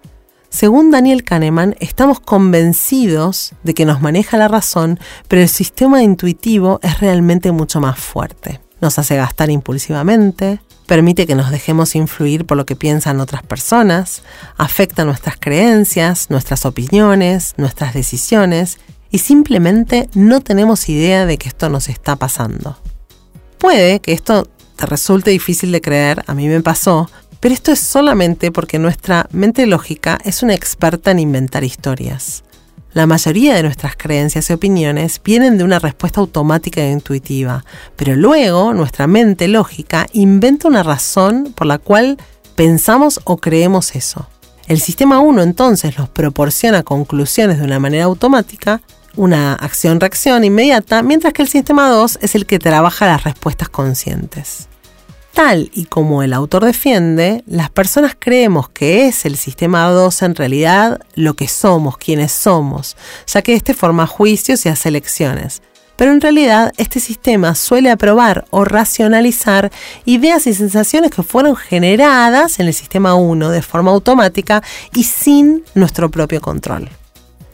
Según 0.49 0.91
Daniel 0.91 1.23
Kahneman, 1.23 1.77
estamos 1.79 2.19
convencidos 2.19 3.53
de 3.63 3.73
que 3.73 3.85
nos 3.85 4.01
maneja 4.01 4.37
la 4.37 4.49
razón, 4.49 4.99
pero 5.29 5.43
el 5.43 5.49
sistema 5.49 6.03
intuitivo 6.03 6.81
es 6.83 6.99
realmente 6.99 7.53
mucho 7.53 7.81
más 7.81 8.01
fuerte 8.01 8.64
nos 8.85 8.99
hace 8.99 9.17
gastar 9.17 9.51
impulsivamente, 9.51 10.61
permite 10.87 11.27
que 11.27 11.35
nos 11.35 11.51
dejemos 11.51 11.97
influir 11.97 12.45
por 12.45 12.57
lo 12.57 12.67
que 12.67 12.77
piensan 12.77 13.19
otras 13.19 13.43
personas, 13.43 14.23
afecta 14.59 15.05
nuestras 15.05 15.37
creencias, 15.41 16.29
nuestras 16.29 16.67
opiniones, 16.67 17.55
nuestras 17.57 17.95
decisiones 17.95 18.79
y 19.11 19.19
simplemente 19.19 20.09
no 20.15 20.41
tenemos 20.41 20.89
idea 20.89 21.25
de 21.25 21.39
que 21.39 21.49
esto 21.49 21.69
nos 21.71 21.89
está 21.89 22.17
pasando. 22.17 22.77
Puede 23.59 24.01
que 24.01 24.13
esto 24.13 24.47
te 24.77 24.87
resulte 24.87 25.31
difícil 25.31 25.73
de 25.73 25.81
creer, 25.81 26.23
a 26.27 26.35
mí 26.35 26.47
me 26.47 26.61
pasó, 26.61 27.09
pero 27.41 27.55
esto 27.55 27.73
es 27.73 27.81
solamente 27.81 28.53
porque 28.53 28.79
nuestra 28.79 29.27
mente 29.33 29.67
lógica 29.67 30.19
es 30.25 30.43
una 30.43 30.55
experta 30.55 31.11
en 31.11 31.21
inventar 31.21 31.65
historias. 31.65 32.44
La 32.95 33.09
mayoría 33.09 33.57
de 33.57 33.65
nuestras 33.65 33.97
creencias 33.97 34.49
y 34.49 34.53
opiniones 34.53 35.21
vienen 35.25 35.59
de 35.59 35.65
una 35.65 35.81
respuesta 35.81 36.21
automática 36.21 36.81
e 36.81 36.93
intuitiva, 36.93 37.65
pero 37.97 38.15
luego 38.15 38.73
nuestra 38.73 39.09
mente 39.09 39.49
lógica 39.49 40.07
inventa 40.13 40.69
una 40.69 40.85
razón 40.85 41.53
por 41.57 41.67
la 41.67 41.79
cual 41.79 42.19
pensamos 42.55 43.21
o 43.25 43.39
creemos 43.39 43.97
eso. 43.97 44.29
El 44.69 44.81
sistema 44.81 45.19
1 45.19 45.43
entonces 45.43 45.99
nos 45.99 46.09
proporciona 46.09 46.85
conclusiones 46.85 47.59
de 47.59 47.65
una 47.65 47.81
manera 47.81 48.05
automática, 48.05 48.81
una 49.17 49.55
acción-reacción 49.55 50.45
inmediata, 50.45 51.03
mientras 51.03 51.33
que 51.33 51.43
el 51.43 51.49
sistema 51.49 51.91
2 51.91 52.21
es 52.23 52.37
el 52.37 52.47
que 52.47 52.61
trabaja 52.61 53.09
las 53.09 53.25
respuestas 53.25 53.69
conscientes. 53.71 54.69
Tal 55.35 55.69
y 55.75 55.87
como 55.87 56.23
el 56.23 56.33
autor 56.33 56.65
defiende, 56.65 57.43
las 57.49 57.69
personas 57.69 58.15
creemos 58.17 58.69
que 58.69 59.09
es 59.09 59.25
el 59.25 59.37
sistema 59.37 59.89
2 59.89 60.23
en 60.23 60.35
realidad 60.37 61.01
lo 61.17 61.35
que 61.35 61.49
somos, 61.49 61.99
quienes 61.99 62.31
somos, 62.31 62.97
ya 63.27 63.43
que 63.43 63.55
éste 63.55 63.75
forma 63.75 64.07
juicios 64.07 64.65
y 64.65 64.69
hace 64.69 64.91
elecciones. 64.91 65.61
pero 65.97 66.13
en 66.13 66.21
realidad 66.21 66.73
este 66.77 66.99
sistema 67.01 67.55
suele 67.55 67.91
aprobar 67.91 68.47
o 68.51 68.65
racionalizar 68.65 69.71
ideas 70.05 70.47
y 70.47 70.55
sensaciones 70.55 71.11
que 71.11 71.23
fueron 71.23 71.57
generadas 71.57 72.59
en 72.59 72.67
el 72.67 72.75
sistema 72.75 73.15
1 73.15 73.51
de 73.51 73.63
forma 73.63 73.93
automática 73.93 74.63
y 74.93 75.05
sin 75.05 75.65
nuestro 75.75 76.11
propio 76.11 76.41
control. 76.41 76.91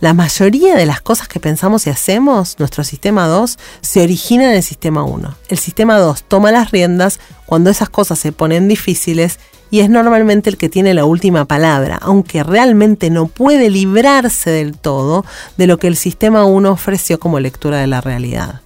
La 0.01 0.15
mayoría 0.15 0.77
de 0.77 0.87
las 0.87 1.03
cosas 1.03 1.29
que 1.29 1.41
pensamos 1.41 1.87
y 1.87 1.91
hacemos, 1.91 2.59
nuestro 2.59 2.85
sistema 2.85 3.27
2, 3.27 3.59
se 3.83 4.03
origina 4.03 4.45
en 4.45 4.57
el 4.57 4.63
sistema 4.63 5.05
1. 5.05 5.37
El 5.49 5.59
sistema 5.59 5.99
2 5.99 6.23
toma 6.23 6.51
las 6.51 6.71
riendas 6.71 7.21
cuando 7.45 7.69
esas 7.69 7.91
cosas 7.91 8.19
se 8.19 8.33
ponen 8.33 8.67
difíciles 8.67 9.39
y 9.71 9.81
es 9.81 9.91
normalmente 9.91 10.49
el 10.49 10.57
que 10.57 10.71
tiene 10.71 10.95
la 10.95 11.05
última 11.05 11.45
palabra, 11.45 11.99
aunque 12.01 12.43
realmente 12.43 13.11
no 13.11 13.27
puede 13.27 13.69
librarse 13.69 14.49
del 14.49 14.79
todo 14.79 15.27
de 15.59 15.67
lo 15.67 15.77
que 15.77 15.89
el 15.89 15.99
sistema 15.99 16.47
1 16.47 16.71
ofreció 16.71 17.21
como 17.21 17.39
lectura 17.39 17.77
de 17.77 17.87
la 17.87 18.01
realidad. 18.01 18.63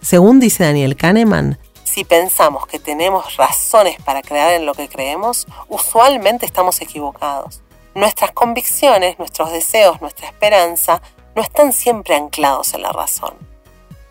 Según 0.00 0.40
dice 0.40 0.64
Daniel 0.64 0.96
Kahneman, 0.96 1.58
si 1.84 2.04
pensamos 2.04 2.66
que 2.66 2.80
tenemos 2.80 3.36
razones 3.36 3.96
para 4.02 4.20
creer 4.22 4.60
en 4.60 4.66
lo 4.66 4.74
que 4.74 4.88
creemos, 4.88 5.46
usualmente 5.68 6.44
estamos 6.44 6.80
equivocados. 6.80 7.61
Nuestras 7.94 8.32
convicciones, 8.32 9.18
nuestros 9.18 9.52
deseos, 9.52 10.00
nuestra 10.00 10.26
esperanza 10.26 11.02
no 11.36 11.42
están 11.42 11.72
siempre 11.72 12.14
anclados 12.14 12.72
en 12.74 12.82
la 12.82 12.92
razón. 12.92 13.34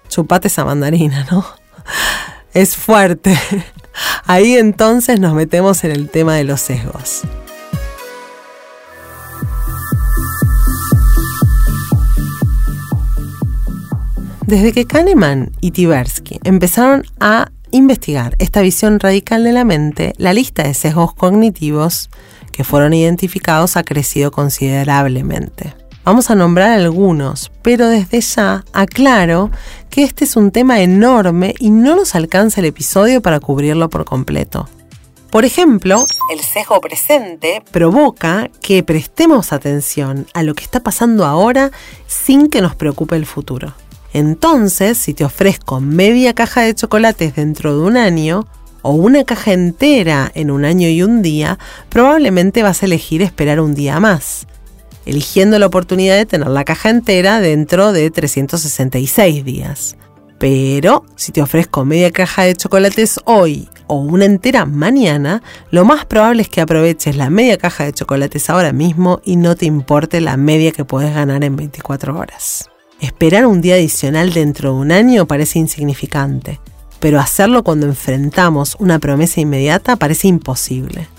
Chupate 0.07 0.47
esa 0.47 0.65
mandarina, 0.65 1.25
¿no? 1.31 1.45
Es 2.53 2.75
fuerte. 2.75 3.37
Ahí 4.25 4.57
entonces 4.57 5.19
nos 5.19 5.33
metemos 5.33 5.83
en 5.85 5.91
el 5.91 6.09
tema 6.09 6.35
de 6.35 6.43
los 6.43 6.59
sesgos. 6.59 7.21
Desde 14.45 14.73
que 14.73 14.85
Kahneman 14.85 15.53
y 15.61 15.71
Tversky 15.71 16.41
empezaron 16.43 17.05
a 17.21 17.51
investigar 17.71 18.35
esta 18.39 18.59
visión 18.59 18.99
radical 18.99 19.45
de 19.45 19.53
la 19.53 19.63
mente, 19.63 20.13
la 20.17 20.33
lista 20.33 20.63
de 20.63 20.73
sesgos 20.73 21.13
cognitivos 21.13 22.09
que 22.51 22.63
fueron 22.63 22.93
identificados 22.93 23.77
ha 23.77 23.83
crecido 23.83 24.31
considerablemente. 24.31 25.73
Vamos 26.03 26.31
a 26.31 26.35
nombrar 26.35 26.71
algunos, 26.71 27.51
pero 27.61 27.87
desde 27.87 28.21
ya 28.21 28.63
aclaro 28.73 29.51
que 29.89 30.03
este 30.03 30.25
es 30.25 30.35
un 30.35 30.51
tema 30.51 30.81
enorme 30.81 31.53
y 31.59 31.69
no 31.69 31.95
nos 31.95 32.15
alcanza 32.15 32.59
el 32.59 32.65
episodio 32.65 33.21
para 33.21 33.39
cubrirlo 33.39 33.89
por 33.89 34.05
completo. 34.05 34.67
Por 35.29 35.45
ejemplo, 35.45 36.03
el 36.33 36.41
sesgo 36.41 36.81
presente 36.81 37.63
provoca 37.71 38.49
que 38.61 38.83
prestemos 38.83 39.53
atención 39.53 40.27
a 40.33 40.43
lo 40.43 40.55
que 40.55 40.63
está 40.63 40.81
pasando 40.81 41.23
ahora 41.25 41.71
sin 42.07 42.49
que 42.49 42.61
nos 42.61 42.75
preocupe 42.75 43.15
el 43.15 43.25
futuro. 43.25 43.73
Entonces, 44.11 44.97
si 44.97 45.13
te 45.13 45.23
ofrezco 45.23 45.79
media 45.79 46.33
caja 46.33 46.61
de 46.61 46.75
chocolates 46.75 47.35
dentro 47.35 47.77
de 47.77 47.83
un 47.83 47.95
año, 47.95 48.45
o 48.81 48.91
una 48.91 49.23
caja 49.23 49.53
entera 49.53 50.31
en 50.33 50.51
un 50.51 50.65
año 50.65 50.87
y 50.89 51.03
un 51.03 51.21
día, 51.21 51.59
probablemente 51.89 52.63
vas 52.63 52.81
a 52.81 52.85
elegir 52.85 53.21
esperar 53.21 53.59
un 53.59 53.75
día 53.75 53.99
más, 53.99 54.47
eligiendo 55.05 55.59
la 55.59 55.67
oportunidad 55.67 56.17
de 56.17 56.25
tener 56.25 56.47
la 56.47 56.63
caja 56.63 56.89
entera 56.89 57.39
dentro 57.39 57.91
de 57.91 58.09
366 58.09 59.43
días. 59.45 59.95
Pero 60.41 61.05
si 61.15 61.31
te 61.31 61.43
ofrezco 61.43 61.85
media 61.85 62.09
caja 62.09 62.41
de 62.41 62.55
chocolates 62.55 63.19
hoy 63.25 63.69
o 63.85 63.97
una 63.97 64.25
entera 64.25 64.65
mañana, 64.65 65.43
lo 65.69 65.85
más 65.85 66.05
probable 66.05 66.41
es 66.41 66.49
que 66.49 66.61
aproveches 66.61 67.15
la 67.15 67.29
media 67.29 67.59
caja 67.59 67.83
de 67.83 67.93
chocolates 67.93 68.49
ahora 68.49 68.73
mismo 68.73 69.21
y 69.23 69.35
no 69.35 69.55
te 69.55 69.67
importe 69.67 70.19
la 70.19 70.37
media 70.37 70.71
que 70.71 70.83
puedes 70.83 71.13
ganar 71.13 71.43
en 71.43 71.55
24 71.57 72.17
horas. 72.17 72.71
Esperar 72.99 73.45
un 73.45 73.61
día 73.61 73.75
adicional 73.75 74.33
dentro 74.33 74.73
de 74.73 74.79
un 74.79 74.91
año 74.91 75.27
parece 75.27 75.59
insignificante, 75.59 76.59
pero 77.01 77.19
hacerlo 77.19 77.63
cuando 77.63 77.87
enfrentamos 77.87 78.77
una 78.79 78.99
promesa 78.99 79.41
inmediata 79.41 79.97
parece 79.97 80.29
imposible. 80.29 81.09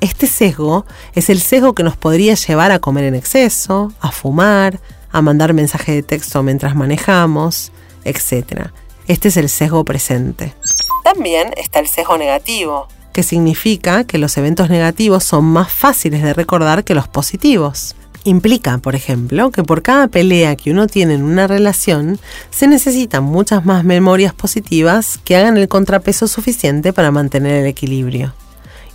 Este 0.00 0.26
sesgo 0.26 0.84
es 1.14 1.30
el 1.30 1.40
sesgo 1.40 1.74
que 1.74 1.82
nos 1.82 1.96
podría 1.96 2.34
llevar 2.34 2.70
a 2.70 2.78
comer 2.78 3.04
en 3.04 3.14
exceso, 3.14 3.92
a 4.00 4.12
fumar, 4.12 4.78
a 5.10 5.22
mandar 5.22 5.54
mensajes 5.54 5.94
de 5.94 6.02
texto 6.02 6.42
mientras 6.42 6.76
manejamos, 6.76 7.72
etc. 8.04 8.68
Este 9.08 9.28
es 9.28 9.38
el 9.38 9.48
sesgo 9.48 9.82
presente. 9.84 10.54
También 11.02 11.52
está 11.56 11.78
el 11.78 11.88
sesgo 11.88 12.18
negativo, 12.18 12.86
que 13.14 13.22
significa 13.22 14.04
que 14.04 14.18
los 14.18 14.36
eventos 14.36 14.68
negativos 14.68 15.24
son 15.24 15.46
más 15.46 15.72
fáciles 15.72 16.22
de 16.22 16.34
recordar 16.34 16.84
que 16.84 16.94
los 16.94 17.08
positivos. 17.08 17.96
Implica, 18.26 18.78
por 18.78 18.94
ejemplo, 18.94 19.50
que 19.50 19.62
por 19.62 19.82
cada 19.82 20.08
pelea 20.08 20.56
que 20.56 20.70
uno 20.70 20.86
tiene 20.86 21.12
en 21.12 21.24
una 21.24 21.46
relación, 21.46 22.18
se 22.50 22.66
necesitan 22.66 23.22
muchas 23.22 23.66
más 23.66 23.84
memorias 23.84 24.32
positivas 24.32 25.18
que 25.22 25.36
hagan 25.36 25.58
el 25.58 25.68
contrapeso 25.68 26.26
suficiente 26.26 26.94
para 26.94 27.10
mantener 27.10 27.56
el 27.56 27.66
equilibrio. 27.66 28.32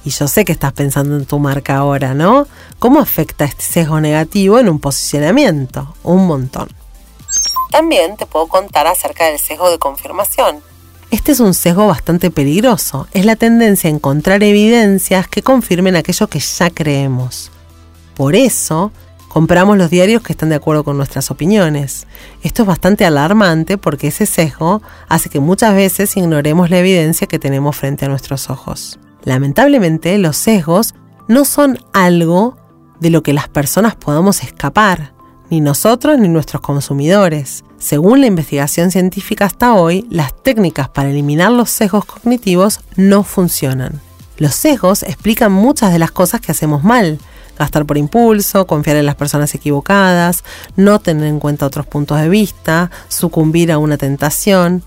Y 0.04 0.10
yo 0.10 0.28
sé 0.28 0.46
que 0.46 0.52
estás 0.52 0.74
pensando 0.74 1.16
en 1.16 1.26
tu 1.26 1.38
marca 1.38 1.78
ahora, 1.78 2.16
¿no? 2.16 2.48
¿Cómo 2.80 3.00
afecta 3.00 3.46
este 3.46 3.64
sesgo 3.64 4.02
negativo 4.02 4.58
en 4.58 4.68
un 4.68 4.80
posicionamiento? 4.80 5.94
Un 6.02 6.26
montón. 6.26 6.70
También 7.70 8.18
te 8.18 8.26
puedo 8.26 8.48
contar 8.48 8.88
acerca 8.88 9.26
del 9.26 9.38
sesgo 9.38 9.70
de 9.70 9.78
confirmación. 9.78 10.58
Este 11.12 11.34
es 11.34 11.40
un 11.40 11.54
sesgo 11.54 11.86
bastante 11.86 12.32
peligroso. 12.32 13.08
Es 13.14 13.26
la 13.26 13.36
tendencia 13.36 13.90
a 13.90 13.94
encontrar 13.94 14.42
evidencias 14.42 15.28
que 15.28 15.44
confirmen 15.44 15.96
aquello 15.96 16.28
que 16.28 16.40
ya 16.40 16.72
creemos. 16.72 17.52
Por 18.16 18.36
eso, 18.36 18.92
compramos 19.30 19.78
los 19.78 19.90
diarios 19.90 20.22
que 20.22 20.34
están 20.34 20.50
de 20.50 20.56
acuerdo 20.56 20.84
con 20.84 20.98
nuestras 20.98 21.32
opiniones. 21.32 22.08
Esto 22.44 22.64
es 22.64 22.68
bastante 22.68 23.06
alarmante 23.06 23.78
porque 23.78 24.08
ese 24.08 24.26
sesgo 24.26 24.82
hace 25.08 25.30
que 25.30 25.40
muchas 25.40 25.74
veces 25.74 26.18
ignoremos 26.18 26.70
la 26.70 26.80
evidencia 26.80 27.28
que 27.28 27.40
tenemos 27.40 27.78
frente 27.78 28.06
a 28.06 28.10
nuestros 28.10 28.50
ojos. 28.50 29.00
Lamentablemente, 29.24 30.18
los 30.18 30.36
sesgos 30.36 30.96
no 31.28 31.46
son 31.46 31.80
algo 31.94 32.58
de 33.00 33.12
lo 33.12 33.24
que 33.24 33.34
las 33.34 33.48
personas 33.48 33.96
podamos 33.96 34.44
escapar, 34.44 35.14
ni 35.50 35.62
nosotros 35.62 36.20
ni 36.20 36.28
nuestros 36.28 36.62
consumidores. 36.62 37.64
Según 37.78 38.22
la 38.22 38.28
investigación 38.28 38.92
científica 38.92 39.46
hasta 39.46 39.74
hoy, 39.74 40.06
las 40.10 40.36
técnicas 40.44 40.90
para 40.90 41.10
eliminar 41.10 41.52
los 41.52 41.70
sesgos 41.70 42.06
cognitivos 42.06 42.82
no 42.96 43.24
funcionan. 43.24 44.02
Los 44.38 44.56
sesgos 44.56 45.04
explican 45.04 45.52
muchas 45.52 45.92
de 45.92 46.00
las 46.00 46.12
cosas 46.12 46.42
que 46.42 46.52
hacemos 46.52 46.84
mal, 46.84 47.20
gastar 47.60 47.86
por 47.86 47.98
impulso, 47.98 48.66
confiar 48.66 48.98
en 48.98 49.06
las 49.06 49.16
personas 49.16 49.54
equivocadas, 49.54 50.44
no 50.76 51.00
tener 51.00 51.28
en 51.28 51.40
cuenta 51.40 51.68
otros 51.68 51.86
puntos 51.86 52.20
de 52.20 52.30
vista, 52.30 52.90
sucumbir 53.10 53.72
a 53.72 53.78
una 53.78 53.98
tentación. 53.98 54.82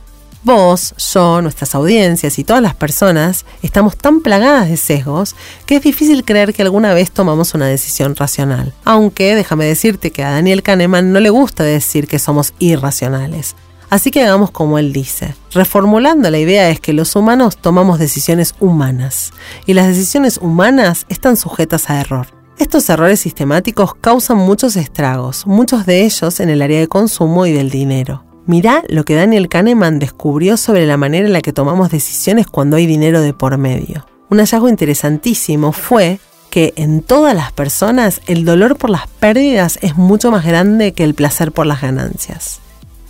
Vos, 0.45 0.93
yo, 1.13 1.41
nuestras 1.41 1.77
audiencias 1.77 2.37
y 2.41 2.43
todas 2.43 2.61
las 2.61 2.75
personas 2.75 3.45
estamos 3.63 3.97
tan 3.97 4.23
plagadas 4.23 4.69
de 4.69 4.77
sesgos 4.77 5.37
que 5.67 5.77
es 5.77 5.83
difícil 5.83 6.25
creer 6.25 6.53
que 6.53 6.63
alguna 6.63 6.93
vez 6.95 7.13
tomamos 7.13 7.55
una 7.55 7.67
decisión 7.67 8.17
racional. 8.17 8.73
Aunque 8.85 9.37
déjame 9.37 9.67
decirte 9.67 10.11
que 10.11 10.25
a 10.25 10.33
Daniel 10.33 10.65
Kahneman 10.65 11.13
no 11.13 11.21
le 11.21 11.31
gusta 11.31 11.63
decir 11.63 12.09
que 12.09 12.19
somos 12.19 12.55
irracionales. 12.59 13.55
Así 13.89 14.11
que 14.11 14.23
hagamos 14.23 14.51
como 14.51 14.79
él 14.79 14.93
dice. 14.93 15.35
Reformulando 15.53 16.29
la 16.31 16.39
idea 16.39 16.71
es 16.71 16.81
que 16.81 16.95
los 16.95 17.15
humanos 17.15 17.59
tomamos 17.59 18.01
decisiones 18.01 18.55
humanas 18.59 19.33
y 19.67 19.75
las 19.75 19.87
decisiones 19.87 20.39
humanas 20.39 21.05
están 21.09 21.37
sujetas 21.37 21.89
a 21.89 22.01
error. 22.01 22.41
Estos 22.59 22.88
errores 22.91 23.21
sistemáticos 23.21 23.95
causan 23.95 24.37
muchos 24.37 24.77
estragos, 24.77 25.47
muchos 25.47 25.87
de 25.87 26.05
ellos 26.05 26.41
en 26.41 26.51
el 26.51 26.62
área 26.62 26.81
de 26.81 26.88
consumo 26.88 27.47
y 27.47 27.53
del 27.53 27.71
dinero. 27.71 28.25
Mirá 28.47 28.83
lo 28.88 29.05
que 29.05 29.15
Daniel 29.15 29.49
Kahneman 29.49 29.99
descubrió 29.99 30.57
sobre 30.57 30.87
la 30.87 30.97
manera 30.97 31.27
en 31.27 31.33
la 31.33 31.43
que 31.43 31.53
tomamos 31.53 31.91
decisiones 31.91 32.47
cuando 32.47 32.77
hay 32.77 32.87
dinero 32.87 33.21
de 33.21 33.33
por 33.33 33.57
medio. 33.57 34.07
Un 34.31 34.38
hallazgo 34.38 34.69
interesantísimo 34.69 35.73
fue 35.73 36.19
que 36.51 36.75
en 36.77 37.03
todas 37.03 37.35
las 37.35 37.53
personas 37.53 38.21
el 38.27 38.45
dolor 38.45 38.77
por 38.77 38.91
las 38.91 39.07
pérdidas 39.07 39.79
es 39.81 39.97
mucho 39.97 40.31
más 40.31 40.45
grande 40.45 40.93
que 40.93 41.05
el 41.05 41.15
placer 41.15 41.53
por 41.53 41.67
las 41.67 41.81
ganancias. 41.81 42.61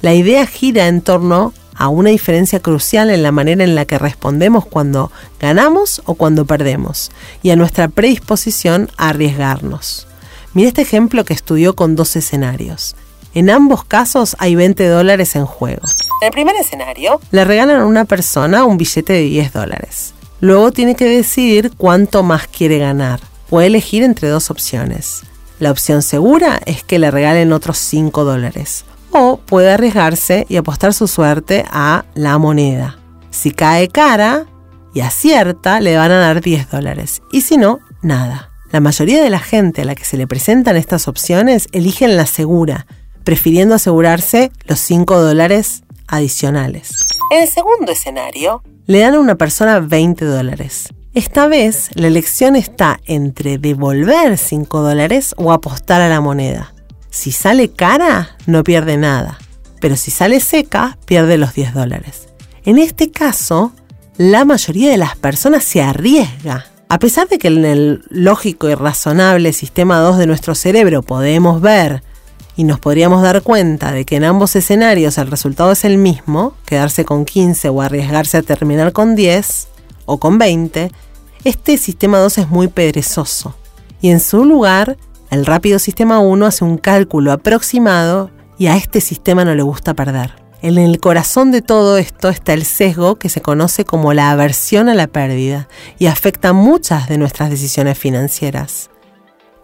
La 0.00 0.14
idea 0.14 0.46
gira 0.46 0.86
en 0.86 1.00
torno 1.00 1.52
a 1.74 1.88
una 1.88 2.10
diferencia 2.10 2.60
crucial 2.60 3.10
en 3.10 3.22
la 3.22 3.32
manera 3.32 3.64
en 3.64 3.74
la 3.74 3.84
que 3.84 3.98
respondemos 3.98 4.66
cuando 4.66 5.10
ganamos 5.40 6.02
o 6.04 6.14
cuando 6.14 6.44
perdemos, 6.44 7.10
y 7.42 7.50
a 7.50 7.56
nuestra 7.56 7.88
predisposición 7.88 8.90
a 8.96 9.10
arriesgarnos. 9.10 10.06
Mira 10.54 10.68
este 10.68 10.82
ejemplo 10.82 11.24
que 11.24 11.34
estudió 11.34 11.74
con 11.74 11.96
dos 11.96 12.14
escenarios. 12.16 12.94
En 13.34 13.48
ambos 13.48 13.84
casos 13.84 14.36
hay 14.38 14.54
20 14.54 14.86
dólares 14.86 15.34
en 15.36 15.46
juego. 15.46 15.82
En 16.20 16.26
el 16.26 16.32
primer 16.32 16.54
escenario, 16.56 17.20
le 17.30 17.44
regalan 17.44 17.80
a 17.80 17.86
una 17.86 18.04
persona 18.04 18.64
un 18.64 18.76
billete 18.76 19.14
de 19.14 19.22
10 19.22 19.52
dólares. 19.52 20.12
Luego 20.40 20.72
tiene 20.72 20.94
que 20.94 21.06
decidir 21.06 21.72
cuánto 21.76 22.22
más 22.22 22.46
quiere 22.46 22.78
ganar. 22.78 23.20
Puede 23.48 23.68
elegir 23.68 24.02
entre 24.02 24.28
dos 24.28 24.50
opciones. 24.50 25.22
La 25.58 25.70
opción 25.70 26.02
segura 26.02 26.60
es 26.66 26.84
que 26.84 26.98
le 26.98 27.10
regalen 27.10 27.52
otros 27.52 27.78
5 27.78 28.24
dólares 28.24 28.84
o 29.12 29.38
puede 29.38 29.72
arriesgarse 29.72 30.46
y 30.48 30.56
apostar 30.56 30.94
su 30.94 31.06
suerte 31.06 31.64
a 31.70 32.04
la 32.14 32.38
moneda. 32.38 32.98
Si 33.30 33.50
cae 33.50 33.88
cara 33.88 34.46
y 34.94 35.00
acierta, 35.00 35.80
le 35.80 35.96
van 35.96 36.10
a 36.10 36.18
dar 36.18 36.40
10 36.40 36.70
dólares 36.70 37.22
y 37.30 37.42
si 37.42 37.56
no, 37.56 37.80
nada. 38.02 38.50
La 38.70 38.80
mayoría 38.80 39.22
de 39.22 39.30
la 39.30 39.38
gente 39.38 39.82
a 39.82 39.84
la 39.84 39.94
que 39.94 40.04
se 40.04 40.16
le 40.16 40.26
presentan 40.26 40.76
estas 40.76 41.06
opciones 41.06 41.68
eligen 41.72 42.16
la 42.16 42.26
segura, 42.26 42.86
prefiriendo 43.22 43.74
asegurarse 43.74 44.50
los 44.64 44.80
5 44.80 45.20
dólares 45.20 45.82
adicionales. 46.06 46.90
En 47.30 47.42
el 47.42 47.48
segundo 47.48 47.92
escenario, 47.92 48.62
le 48.86 49.00
dan 49.00 49.14
a 49.14 49.20
una 49.20 49.36
persona 49.36 49.80
20 49.80 50.24
dólares. 50.24 50.88
Esta 51.14 51.46
vez 51.46 51.90
la 51.94 52.06
elección 52.06 52.56
está 52.56 52.98
entre 53.04 53.58
devolver 53.58 54.38
5 54.38 54.80
dólares 54.80 55.34
o 55.36 55.52
apostar 55.52 56.00
a 56.00 56.08
la 56.08 56.22
moneda. 56.22 56.71
Si 57.12 57.30
sale 57.30 57.70
cara, 57.70 58.36
no 58.46 58.64
pierde 58.64 58.96
nada, 58.96 59.38
pero 59.82 59.96
si 59.96 60.10
sale 60.10 60.40
seca, 60.40 60.96
pierde 61.04 61.36
los 61.36 61.52
10 61.52 61.74
dólares. 61.74 62.28
En 62.64 62.78
este 62.78 63.10
caso, 63.10 63.72
la 64.16 64.46
mayoría 64.46 64.90
de 64.90 64.96
las 64.96 65.14
personas 65.16 65.62
se 65.62 65.82
arriesga. 65.82 66.64
A 66.88 66.98
pesar 66.98 67.28
de 67.28 67.38
que 67.38 67.48
en 67.48 67.66
el 67.66 68.02
lógico 68.08 68.66
y 68.70 68.74
razonable 68.74 69.52
sistema 69.52 69.98
2 69.98 70.16
de 70.16 70.26
nuestro 70.26 70.54
cerebro 70.54 71.02
podemos 71.02 71.60
ver 71.60 72.02
y 72.56 72.64
nos 72.64 72.80
podríamos 72.80 73.20
dar 73.20 73.42
cuenta 73.42 73.92
de 73.92 74.06
que 74.06 74.16
en 74.16 74.24
ambos 74.24 74.56
escenarios 74.56 75.18
el 75.18 75.30
resultado 75.30 75.72
es 75.72 75.84
el 75.84 75.98
mismo, 75.98 76.54
quedarse 76.64 77.04
con 77.04 77.26
15 77.26 77.68
o 77.68 77.82
arriesgarse 77.82 78.38
a 78.38 78.42
terminar 78.42 78.92
con 78.92 79.16
10, 79.16 79.68
o 80.06 80.18
con 80.18 80.38
20, 80.38 80.90
este 81.44 81.76
sistema 81.76 82.18
2 82.20 82.38
es 82.38 82.48
muy 82.48 82.68
perezoso. 82.68 83.54
Y 84.00 84.08
en 84.08 84.18
su 84.18 84.46
lugar, 84.46 84.96
el 85.32 85.46
rápido 85.46 85.78
sistema 85.78 86.18
1 86.18 86.44
hace 86.44 86.62
un 86.62 86.76
cálculo 86.76 87.32
aproximado 87.32 88.30
y 88.58 88.66
a 88.66 88.76
este 88.76 89.00
sistema 89.00 89.46
no 89.46 89.54
le 89.54 89.62
gusta 89.62 89.94
perder. 89.94 90.34
En 90.60 90.76
el 90.76 91.00
corazón 91.00 91.50
de 91.50 91.62
todo 91.62 91.96
esto 91.96 92.28
está 92.28 92.52
el 92.52 92.66
sesgo 92.66 93.16
que 93.16 93.30
se 93.30 93.40
conoce 93.40 93.86
como 93.86 94.12
la 94.12 94.30
aversión 94.30 94.90
a 94.90 94.94
la 94.94 95.06
pérdida 95.06 95.68
y 95.98 96.04
afecta 96.04 96.52
muchas 96.52 97.08
de 97.08 97.16
nuestras 97.16 97.48
decisiones 97.48 97.98
financieras. 97.98 98.90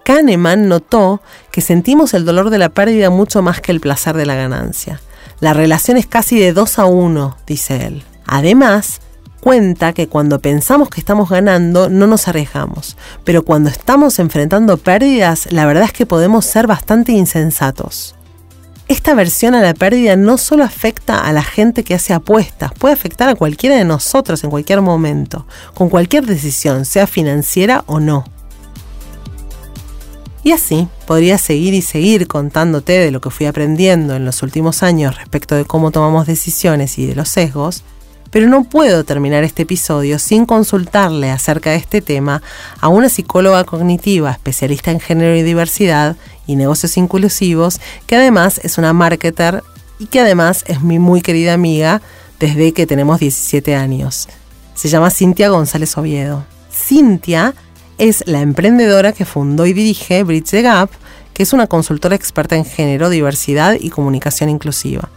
Kahneman 0.07 0.69
notó 0.69 1.21
que 1.53 1.61
sentimos 1.61 2.15
el 2.15 2.25
dolor 2.25 2.49
de 2.49 2.57
la 2.57 2.71
pérdida 2.71 3.11
mucho 3.11 3.43
más 3.43 3.61
que 3.61 3.71
el 3.71 3.81
placer 3.81 4.17
de 4.17 4.25
la 4.25 4.37
ganancia. 4.37 5.03
La 5.39 5.53
relación 5.53 5.99
es 5.99 6.07
casi 6.07 6.41
de 6.41 6.55
2 6.55 6.79
a 6.79 6.87
1, 6.87 7.37
dice 7.47 7.85
él. 7.85 8.05
Además, 8.27 9.03
cuenta 9.41 9.93
que 9.93 10.09
cuando 10.09 10.41
pensamos 10.41 10.89
que 10.91 11.01
estamos 11.01 11.31
ganando 11.31 11.89
no 11.89 12.07
nos 12.07 12.29
arriesgamos, 12.29 12.97
pero 13.25 13.45
cuando 13.45 13.71
estamos 13.71 14.19
enfrentando 14.19 14.77
pérdidas, 14.77 15.51
la 15.53 15.67
verdad 15.67 15.85
es 15.85 15.93
que 15.93 16.07
podemos 16.07 16.45
ser 16.45 16.67
bastante 16.67 17.13
insensatos. 17.13 18.15
Esta 18.89 19.15
versión 19.15 19.55
a 19.55 19.61
la 19.61 19.75
pérdida 19.75 20.17
no 20.17 20.39
solo 20.39 20.65
afecta 20.65 21.21
a 21.21 21.33
la 21.33 21.43
gente 21.43 21.85
que 21.85 21.95
hace 21.95 22.15
apuestas, 22.15 22.73
puede 22.73 22.95
afectar 22.95 23.29
a 23.29 23.35
cualquiera 23.35 23.77
de 23.77 23.85
nosotros 23.85 24.43
en 24.45 24.51
cualquier 24.51 24.81
momento, 24.81 25.47
con 25.75 25.91
cualquier 25.91 26.25
decisión, 26.25 26.87
sea 26.87 27.07
financiera 27.07 27.85
o 27.87 28.01
no. 28.01 28.25
Y 30.43 30.53
así 30.53 30.89
podría 31.07 31.37
seguir 31.37 31.75
y 31.75 31.83
seguir 31.83 32.27
contándote 32.27 32.93
de 32.93 33.11
lo 33.11 33.21
que 33.21 33.29
fui 33.29 33.45
aprendiendo 33.45 34.17
en 34.17 34.25
los 34.25 34.43
últimos 34.43 34.83
años 34.83 35.17
respecto 35.19 35.55
de 35.55 35.67
cómo 35.67 35.91
tomamos 35.91 36.27
decisiones 36.27 36.99
y 36.99 37.05
de 37.05 37.15
los 37.15 37.29
sesgos, 37.29 37.83
pero 38.31 38.49
no 38.49 38.65
puedo 38.65 39.05
terminar 39.05 39.45
este 39.45 39.63
episodio 39.63 40.19
sin 40.19 40.47
consultarle 40.47 41.31
acerca 41.31 41.71
de 41.71 41.77
este 41.77 42.01
tema 42.01 42.43
a 42.81 42.89
una 42.89 43.09
psicóloga 43.09 43.65
cognitiva 43.65 44.31
especialista 44.31 44.91
en 44.91 45.01
género 45.01 45.37
y 45.37 45.43
diversidad 45.43 46.17
y 46.47 46.57
negocios 46.57 46.97
inclusivos, 46.97 47.81
que 48.07 48.17
además 48.17 48.61
es 48.63 48.79
una 48.79 48.93
marketer 48.93 49.63
y 49.99 50.07
que 50.07 50.21
además 50.21 50.65
es 50.67 50.83
mi 50.83 50.99
muy 50.99 51.21
querida 51.21 51.55
amiga 51.55 52.03
desde 52.39 52.73
que 52.73 52.87
tenemos 52.87 53.21
17 53.21 53.75
años. 53.75 54.29
Se 54.75 54.89
llama 54.89 55.11
Cintia 55.11 55.49
González 55.49 55.97
Oviedo. 55.99 56.45
Cintia 56.73 57.55
es 57.99 58.23
la 58.27 58.41
emprendedora 58.41 59.13
que 59.13 59.25
fundó 59.25 59.67
y 59.67 59.73
dirige 59.73 60.23
Bridge 60.23 60.51
the 60.51 60.63
Gap, 60.63 60.91
que 61.35 61.43
es 61.43 61.53
una 61.53 61.67
consultora 61.67 62.15
experta 62.15 62.57
en 62.57 62.65
género, 62.65 63.11
diversidad 63.11 63.77
y 63.79 63.91
comunicación 63.91 64.51
inclusiva. 64.51 65.09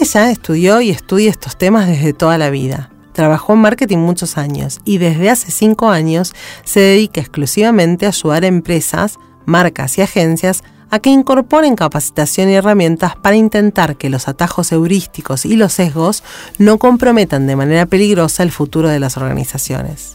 Ella 0.00 0.30
estudió 0.30 0.80
y 0.80 0.90
estudia 0.90 1.28
estos 1.28 1.58
temas 1.58 1.88
desde 1.88 2.12
toda 2.12 2.38
la 2.38 2.50
vida. 2.50 2.90
Trabajó 3.12 3.54
en 3.54 3.58
marketing 3.58 3.98
muchos 3.98 4.38
años 4.38 4.78
y 4.84 4.98
desde 4.98 5.28
hace 5.28 5.50
cinco 5.50 5.88
años 5.88 6.34
se 6.62 6.78
dedica 6.78 7.20
exclusivamente 7.20 8.06
a 8.06 8.10
ayudar 8.10 8.44
a 8.44 8.46
empresas, 8.46 9.18
marcas 9.44 9.98
y 9.98 10.02
agencias 10.02 10.62
a 10.90 11.00
que 11.00 11.10
incorporen 11.10 11.74
capacitación 11.74 12.48
y 12.48 12.54
herramientas 12.54 13.16
para 13.16 13.34
intentar 13.34 13.96
que 13.96 14.08
los 14.08 14.28
atajos 14.28 14.70
heurísticos 14.70 15.44
y 15.44 15.56
los 15.56 15.72
sesgos 15.72 16.22
no 16.58 16.78
comprometan 16.78 17.48
de 17.48 17.56
manera 17.56 17.86
peligrosa 17.86 18.44
el 18.44 18.52
futuro 18.52 18.88
de 18.88 19.00
las 19.00 19.16
organizaciones. 19.16 20.14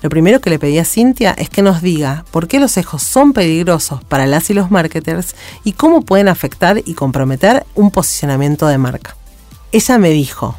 Lo 0.00 0.10
primero 0.10 0.40
que 0.40 0.50
le 0.50 0.60
pedí 0.60 0.78
a 0.78 0.84
Cintia 0.84 1.32
es 1.32 1.50
que 1.50 1.62
nos 1.62 1.82
diga 1.82 2.24
por 2.30 2.46
qué 2.46 2.60
los 2.60 2.70
sesgos 2.70 3.02
son 3.02 3.32
peligrosos 3.32 4.04
para 4.04 4.26
las 4.26 4.48
y 4.50 4.54
los 4.54 4.70
marketers 4.70 5.34
y 5.64 5.72
cómo 5.72 6.02
pueden 6.02 6.28
afectar 6.28 6.80
y 6.84 6.94
comprometer 6.94 7.66
un 7.74 7.90
posicionamiento 7.90 8.68
de 8.68 8.78
marca. 8.78 9.16
Ella 9.74 9.98
me 9.98 10.10
dijo, 10.10 10.56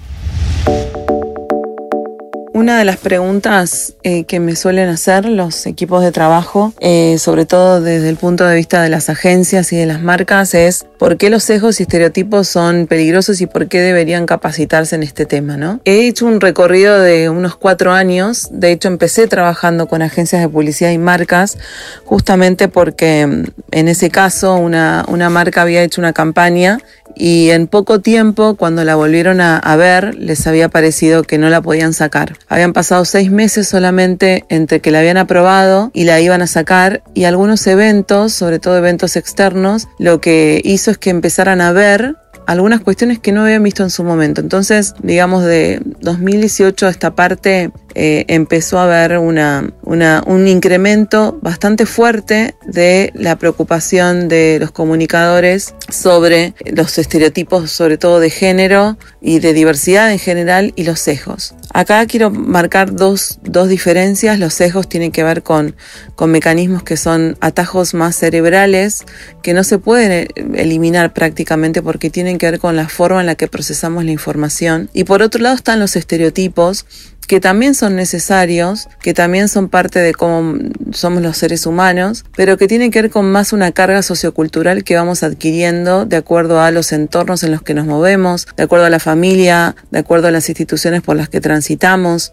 una 2.51 2.77
de 2.77 2.83
las 2.83 2.97
preguntas 2.97 3.93
eh, 4.03 4.25
que 4.25 4.41
me 4.41 4.57
suelen 4.57 4.89
hacer 4.89 5.23
los 5.23 5.65
equipos 5.67 6.03
de 6.03 6.11
trabajo, 6.11 6.73
eh, 6.81 7.17
sobre 7.17 7.45
todo 7.45 7.79
desde 7.79 8.09
el 8.09 8.17
punto 8.17 8.45
de 8.45 8.57
vista 8.57 8.81
de 8.81 8.89
las 8.89 9.09
agencias 9.09 9.71
y 9.71 9.77
de 9.77 9.85
las 9.85 10.01
marcas, 10.01 10.53
es 10.53 10.85
por 10.97 11.15
qué 11.15 11.29
los 11.29 11.45
sesgos 11.45 11.79
y 11.79 11.83
estereotipos 11.83 12.49
son 12.49 12.87
peligrosos 12.87 13.39
y 13.39 13.45
por 13.45 13.69
qué 13.69 13.79
deberían 13.79 14.25
capacitarse 14.25 14.95
en 14.95 15.03
este 15.03 15.25
tema. 15.25 15.55
¿no? 15.55 15.79
He 15.85 16.07
hecho 16.07 16.25
un 16.25 16.41
recorrido 16.41 16.99
de 16.99 17.29
unos 17.29 17.55
cuatro 17.55 17.93
años, 17.93 18.49
de 18.51 18.73
hecho 18.73 18.89
empecé 18.89 19.27
trabajando 19.27 19.87
con 19.87 20.01
agencias 20.01 20.41
de 20.41 20.49
publicidad 20.49 20.91
y 20.91 20.97
marcas, 20.97 21.57
justamente 22.03 22.67
porque 22.67 23.25
mm, 23.25 23.43
en 23.71 23.87
ese 23.87 24.09
caso 24.09 24.55
una, 24.55 25.05
una 25.07 25.29
marca 25.29 25.61
había 25.61 25.83
hecho 25.83 26.01
una 26.01 26.11
campaña 26.11 26.79
y 27.15 27.51
en 27.51 27.67
poco 27.67 28.01
tiempo, 28.01 28.55
cuando 28.55 28.83
la 28.83 28.95
volvieron 28.95 29.41
a, 29.41 29.75
ver, 29.75 30.15
les 30.15 30.45
había 30.47 30.69
parecido 30.69 31.23
que 31.23 31.37
no 31.37 31.49
la 31.49 31.61
podían 31.61 31.93
sacar. 31.93 32.37
Habían 32.47 32.73
pasado 32.73 33.05
seis 33.05 33.31
meses 33.31 33.67
solamente 33.67 34.45
entre 34.49 34.79
que 34.79 34.91
la 34.91 34.99
habían 34.99 35.17
aprobado 35.17 35.91
y 35.93 36.03
la 36.03 36.19
iban 36.19 36.41
a 36.41 36.47
sacar 36.47 37.03
y 37.13 37.23
algunos 37.23 37.65
eventos, 37.67 38.33
sobre 38.33 38.59
todo 38.59 38.77
eventos 38.77 39.15
externos, 39.15 39.87
lo 39.99 40.19
que 40.19 40.61
hizo 40.63 40.91
es 40.91 40.97
que 40.97 41.09
empezaran 41.09 41.61
a 41.61 41.71
ver 41.71 42.15
algunas 42.47 42.81
cuestiones 42.81 43.19
que 43.19 43.31
no 43.31 43.43
habían 43.43 43.63
visto 43.63 43.83
en 43.83 43.89
su 43.89 44.03
momento. 44.03 44.41
Entonces, 44.41 44.93
digamos, 45.01 45.43
de 45.43 45.81
2018 46.01 46.87
a 46.87 46.89
esta 46.89 47.15
parte 47.15 47.71
eh, 47.95 48.25
empezó 48.27 48.79
a 48.79 48.83
haber 48.83 49.17
un 49.17 50.47
incremento 50.47 51.39
bastante 51.41 51.85
fuerte 51.85 52.55
de 52.65 53.11
la 53.15 53.37
preocupación 53.37 54.27
de 54.27 54.57
los 54.59 54.71
comunicadores 54.71 55.73
sobre 55.89 56.53
los 56.65 56.97
estereotipos, 56.97 57.71
sobre 57.71 57.97
todo 57.97 58.19
de 58.19 58.29
género 58.29 58.97
y 59.21 59.39
de 59.39 59.53
diversidad 59.53 60.11
en 60.11 60.19
general, 60.19 60.73
y 60.75 60.83
los 60.83 60.99
sesgos. 60.99 61.53
Acá 61.73 62.05
quiero 62.05 62.31
marcar 62.31 62.95
dos, 62.95 63.39
dos 63.43 63.67
diferencias. 63.67 64.39
Los 64.39 64.53
sesgos 64.53 64.87
tienen 64.87 65.11
que 65.11 65.23
ver 65.23 65.43
con, 65.43 65.75
con 66.15 66.31
mecanismos 66.31 66.83
que 66.83 66.97
son 66.97 67.37
atajos 67.41 67.93
más 67.93 68.15
cerebrales, 68.15 69.03
que 69.41 69.53
no 69.53 69.63
se 69.63 69.77
pueden 69.77 70.11
eh, 70.11 70.27
eliminar 70.55 71.13
prácticamente 71.13 71.81
porque 71.81 72.09
tienen 72.09 72.37
que 72.37 72.49
ver 72.49 72.59
con 72.59 72.75
la 72.75 72.87
forma 72.87 73.19
en 73.19 73.25
la 73.25 73.35
que 73.35 73.47
procesamos 73.47 74.05
la 74.05 74.11
información. 74.11 74.89
Y 74.93 75.03
por 75.03 75.21
otro 75.21 75.41
lado 75.41 75.55
están 75.55 75.79
los 75.79 75.95
estereotipos, 75.95 76.85
que 77.27 77.39
también 77.39 77.75
son 77.75 77.95
necesarios, 77.95 78.87
que 79.01 79.13
también 79.13 79.47
son 79.47 79.69
parte 79.69 79.99
de 79.99 80.13
cómo 80.13 80.57
somos 80.91 81.21
los 81.21 81.37
seres 81.37 81.65
humanos, 81.65 82.25
pero 82.35 82.57
que 82.57 82.67
tienen 82.67 82.91
que 82.91 83.01
ver 83.01 83.11
con 83.11 83.31
más 83.31 83.53
una 83.53 83.71
carga 83.71 84.01
sociocultural 84.01 84.83
que 84.83 84.95
vamos 84.95 85.23
adquiriendo 85.23 86.05
de 86.05 86.17
acuerdo 86.17 86.61
a 86.61 86.71
los 86.71 86.91
entornos 86.91 87.43
en 87.43 87.51
los 87.51 87.61
que 87.61 87.73
nos 87.73 87.85
movemos, 87.85 88.47
de 88.57 88.63
acuerdo 88.63 88.85
a 88.85 88.89
la 88.89 88.99
familia, 88.99 89.75
de 89.91 89.99
acuerdo 89.99 90.27
a 90.27 90.31
las 90.31 90.49
instituciones 90.49 91.01
por 91.01 91.15
las 91.15 91.29
que 91.29 91.41
transitamos, 91.41 92.31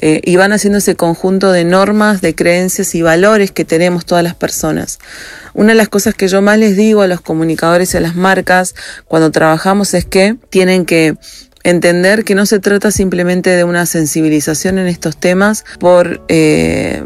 eh, 0.00 0.20
y 0.24 0.36
van 0.36 0.52
haciendo 0.52 0.78
ese 0.78 0.94
conjunto 0.94 1.50
de 1.50 1.64
normas, 1.64 2.20
de 2.20 2.34
creencias 2.34 2.94
y 2.94 3.02
valores 3.02 3.50
que 3.50 3.64
tenemos 3.64 4.06
todas 4.06 4.22
las 4.22 4.34
personas. 4.34 4.98
Una 5.54 5.70
de 5.70 5.74
las 5.74 5.88
cosas 5.88 6.14
que 6.14 6.28
yo 6.28 6.40
más 6.40 6.56
les 6.58 6.76
digo 6.76 7.02
a 7.02 7.08
los 7.08 7.20
comunicadores 7.20 7.92
y 7.92 7.96
a 7.96 8.00
las 8.00 8.14
marcas 8.14 8.76
cuando 9.06 9.32
trabajamos 9.32 9.94
es 9.94 10.04
que 10.04 10.36
tienen 10.50 10.84
que 10.84 11.16
entender 11.64 12.24
que 12.24 12.34
no 12.34 12.46
se 12.46 12.58
trata 12.58 12.90
simplemente 12.90 13.50
de 13.50 13.64
una 13.64 13.86
sensibilización 13.86 14.78
en 14.78 14.86
estos 14.86 15.18
temas 15.18 15.64
por, 15.78 16.24
eh, 16.28 17.02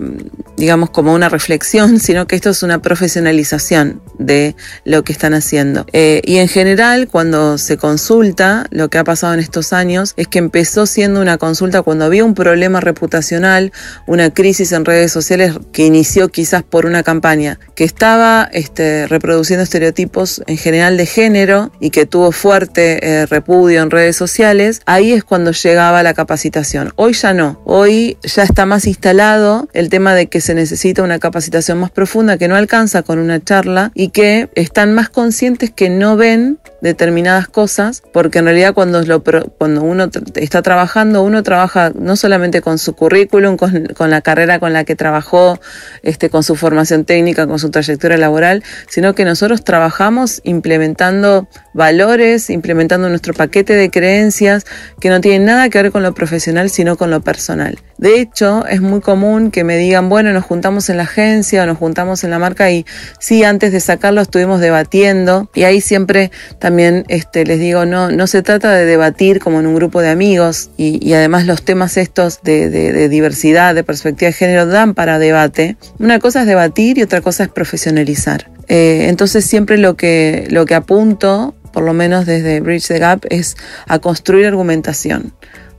digamos, 0.56 0.90
como 0.90 1.14
una 1.14 1.28
reflexión, 1.28 1.98
sino 2.00 2.26
que 2.26 2.36
esto 2.36 2.50
es 2.50 2.62
una 2.62 2.80
profesionalización 2.80 4.00
de 4.18 4.54
lo 4.84 5.04
que 5.04 5.12
están 5.12 5.34
haciendo. 5.34 5.86
Eh, 5.92 6.22
y 6.24 6.36
en 6.36 6.48
general, 6.48 7.08
cuando 7.08 7.58
se 7.58 7.76
consulta, 7.76 8.66
lo 8.70 8.88
que 8.88 8.98
ha 8.98 9.04
pasado 9.04 9.34
en 9.34 9.40
estos 9.40 9.72
años 9.72 10.14
es 10.16 10.28
que 10.28 10.38
empezó 10.38 10.86
siendo 10.86 11.20
una 11.20 11.38
consulta 11.38 11.82
cuando 11.82 12.04
había 12.04 12.24
un 12.24 12.34
problema 12.34 12.80
reputacional, 12.80 13.72
una 14.06 14.30
crisis 14.30 14.72
en 14.72 14.84
redes 14.84 15.12
sociales 15.12 15.54
que 15.72 15.86
inició 15.86 16.28
quizás 16.28 16.62
por 16.62 16.86
una 16.86 17.02
campaña 17.02 17.58
que 17.74 17.84
estaba 17.84 18.48
este, 18.52 19.06
reproduciendo 19.06 19.62
estereotipos 19.62 20.42
en 20.46 20.56
general 20.56 20.96
de 20.96 21.06
género 21.06 21.72
y 21.80 21.90
que 21.90 22.06
tuvo 22.06 22.32
fuerte 22.32 22.98
eh, 23.02 23.26
repudio 23.26 23.82
en 23.82 23.90
redes 23.90 24.16
sociales, 24.16 24.41
ahí 24.86 25.12
es 25.12 25.24
cuando 25.24 25.52
llegaba 25.52 26.02
la 26.02 26.14
capacitación. 26.14 26.92
Hoy 26.96 27.12
ya 27.12 27.32
no, 27.32 27.60
hoy 27.64 28.16
ya 28.22 28.42
está 28.42 28.66
más 28.66 28.86
instalado 28.86 29.68
el 29.72 29.88
tema 29.88 30.14
de 30.14 30.26
que 30.26 30.40
se 30.40 30.54
necesita 30.54 31.02
una 31.02 31.18
capacitación 31.18 31.78
más 31.78 31.90
profunda 31.90 32.38
que 32.38 32.48
no 32.48 32.56
alcanza 32.56 33.02
con 33.02 33.18
una 33.18 33.42
charla 33.42 33.92
y 33.94 34.08
que 34.08 34.50
están 34.54 34.94
más 34.94 35.08
conscientes 35.08 35.70
que 35.70 35.90
no 35.90 36.16
ven 36.16 36.58
determinadas 36.82 37.46
cosas, 37.46 38.02
porque 38.12 38.40
en 38.40 38.46
realidad 38.46 38.74
cuando, 38.74 39.00
lo, 39.02 39.22
cuando 39.22 39.82
uno 39.82 40.10
está 40.34 40.62
trabajando, 40.62 41.22
uno 41.22 41.42
trabaja 41.44 41.92
no 41.94 42.16
solamente 42.16 42.60
con 42.60 42.78
su 42.78 42.94
currículum, 42.94 43.56
con, 43.56 43.86
con, 43.96 44.10
la 44.10 44.20
carrera 44.20 44.58
con 44.58 44.72
la 44.72 44.84
que 44.84 44.96
trabajó, 44.96 45.60
este, 46.02 46.28
con 46.28 46.42
su 46.42 46.56
formación 46.56 47.04
técnica, 47.04 47.46
con 47.46 47.60
su 47.60 47.70
trayectoria 47.70 48.18
laboral, 48.18 48.64
sino 48.88 49.14
que 49.14 49.24
nosotros 49.24 49.62
trabajamos 49.62 50.40
implementando 50.42 51.48
valores, 51.72 52.50
implementando 52.50 53.08
nuestro 53.08 53.32
paquete 53.32 53.74
de 53.74 53.88
creencias 53.88 54.66
que 55.00 55.08
no 55.08 55.20
tienen 55.20 55.44
nada 55.44 55.68
que 55.68 55.80
ver 55.80 55.92
con 55.92 56.02
lo 56.02 56.14
profesional, 56.14 56.68
sino 56.68 56.96
con 56.96 57.10
lo 57.10 57.20
personal. 57.20 57.78
De 58.02 58.20
hecho, 58.20 58.66
es 58.66 58.80
muy 58.80 59.00
común 59.00 59.52
que 59.52 59.62
me 59.62 59.76
digan, 59.76 60.08
bueno, 60.08 60.32
nos 60.32 60.42
juntamos 60.42 60.90
en 60.90 60.96
la 60.96 61.04
agencia 61.04 61.62
o 61.62 61.66
nos 61.66 61.78
juntamos 61.78 62.24
en 62.24 62.30
la 62.30 62.40
marca 62.40 62.68
y 62.68 62.84
sí, 63.20 63.44
antes 63.44 63.70
de 63.70 63.78
sacarlo 63.78 64.20
estuvimos 64.20 64.60
debatiendo 64.60 65.48
y 65.54 65.62
ahí 65.62 65.80
siempre 65.80 66.32
también 66.58 67.04
este, 67.06 67.46
les 67.46 67.60
digo, 67.60 67.86
no, 67.86 68.10
no 68.10 68.26
se 68.26 68.42
trata 68.42 68.72
de 68.72 68.86
debatir 68.86 69.38
como 69.38 69.60
en 69.60 69.68
un 69.68 69.76
grupo 69.76 70.00
de 70.00 70.08
amigos 70.08 70.70
y, 70.76 71.12
además 71.12 71.46
los 71.46 71.62
temas 71.62 71.96
estos 71.96 72.42
de, 72.42 73.08
diversidad, 73.08 73.72
de 73.72 73.84
perspectiva 73.84 74.30
de 74.30 74.32
género 74.32 74.66
dan 74.66 74.94
para 74.94 75.20
debate. 75.20 75.76
Una 76.00 76.18
cosa 76.18 76.40
es 76.40 76.48
debatir 76.48 76.98
y 76.98 77.02
otra 77.02 77.20
cosa 77.20 77.44
es 77.44 77.50
profesionalizar. 77.50 78.50
Eh, 78.66 79.06
entonces 79.10 79.44
siempre 79.44 79.78
lo 79.78 79.94
que, 79.94 80.48
lo 80.50 80.66
que 80.66 80.74
apunto 80.74 81.54
por 81.72 81.82
lo 81.82 81.94
menos 81.94 82.26
desde 82.26 82.60
Bridge 82.60 82.86
the 82.86 82.98
Gap, 82.98 83.24
es 83.30 83.56
a 83.86 83.98
construir 83.98 84.46
argumentación. 84.46 85.32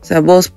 O 0.04 0.06
sea, 0.06 0.20
vos 0.20 0.54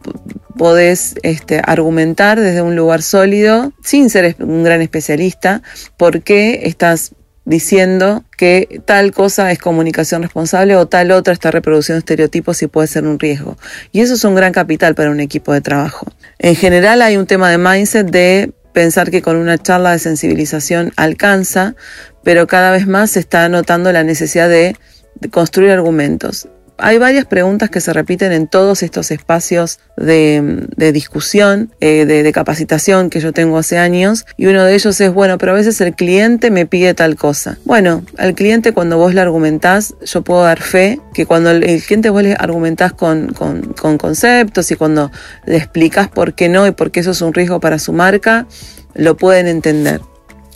podés 0.58 1.14
este, 1.22 1.62
argumentar 1.64 2.40
desde 2.40 2.62
un 2.62 2.74
lugar 2.74 3.00
sólido, 3.00 3.72
sin 3.80 4.10
ser 4.10 4.34
un 4.40 4.64
gran 4.64 4.82
especialista, 4.82 5.62
por 5.96 6.22
qué 6.22 6.62
estás 6.64 7.12
diciendo 7.44 8.24
que 8.36 8.80
tal 8.86 9.12
cosa 9.12 9.52
es 9.52 9.60
comunicación 9.60 10.24
responsable 10.24 10.74
o 10.74 10.86
tal 10.88 11.12
otra 11.12 11.32
está 11.32 11.52
reproduciendo 11.52 12.00
estereotipos 12.00 12.60
y 12.62 12.66
puede 12.66 12.88
ser 12.88 13.06
un 13.06 13.20
riesgo. 13.20 13.56
Y 13.92 14.00
eso 14.00 14.14
es 14.14 14.24
un 14.24 14.34
gran 14.34 14.52
capital 14.52 14.96
para 14.96 15.12
un 15.12 15.20
equipo 15.20 15.52
de 15.52 15.60
trabajo. 15.60 16.08
En 16.40 16.56
general 16.56 17.00
hay 17.00 17.16
un 17.16 17.26
tema 17.26 17.48
de 17.48 17.58
mindset 17.58 18.10
de 18.10 18.52
pensar 18.72 19.12
que 19.12 19.22
con 19.22 19.36
una 19.36 19.58
charla 19.58 19.92
de 19.92 20.00
sensibilización 20.00 20.92
alcanza, 20.96 21.76
pero 22.24 22.48
cada 22.48 22.72
vez 22.72 22.88
más 22.88 23.12
se 23.12 23.20
está 23.20 23.48
notando 23.48 23.92
la 23.92 24.02
necesidad 24.02 24.48
de 24.48 24.74
construir 25.30 25.70
argumentos 25.70 26.48
hay 26.78 26.98
varias 26.98 27.24
preguntas 27.24 27.70
que 27.70 27.80
se 27.80 27.92
repiten 27.92 28.32
en 28.32 28.46
todos 28.46 28.82
estos 28.82 29.10
espacios 29.10 29.78
de, 29.96 30.66
discusión, 30.92 31.72
eh, 31.80 32.04
de, 32.04 32.32
capacitación 32.32 33.10
que 33.10 33.20
yo 33.20 33.32
tengo 33.32 33.58
hace 33.58 33.78
años, 33.78 34.26
y 34.36 34.46
uno 34.46 34.64
de 34.64 34.74
ellos 34.74 35.00
es, 35.00 35.12
bueno, 35.12 35.38
pero 35.38 35.52
a 35.52 35.54
veces 35.54 35.80
el 35.80 35.94
cliente 35.94 36.50
me 36.50 36.66
pide 36.66 36.94
tal 36.94 37.16
cosa. 37.16 37.58
Bueno, 37.64 38.04
al 38.18 38.34
cliente 38.34 38.72
cuando 38.72 38.98
vos 38.98 39.14
le 39.14 39.20
argumentás, 39.20 39.94
yo 40.04 40.22
puedo 40.22 40.42
dar 40.42 40.60
fe 40.60 41.00
que 41.14 41.26
cuando 41.26 41.50
el, 41.50 41.82
cliente 41.82 42.10
vos 42.10 42.22
le 42.22 42.34
argumentás 42.34 42.92
con, 42.92 43.28
con 43.32 43.98
conceptos 43.98 44.70
y 44.70 44.76
cuando 44.76 45.10
le 45.46 45.56
explicas 45.56 46.08
por 46.08 46.34
qué 46.34 46.48
no 46.48 46.66
y 46.66 46.72
por 46.72 46.90
qué 46.90 47.00
eso 47.00 47.12
es 47.12 47.22
un 47.22 47.32
riesgo 47.32 47.60
para 47.60 47.78
su 47.78 47.92
marca, 47.92 48.46
lo 48.94 49.16
pueden 49.16 49.46
entender. 49.46 50.00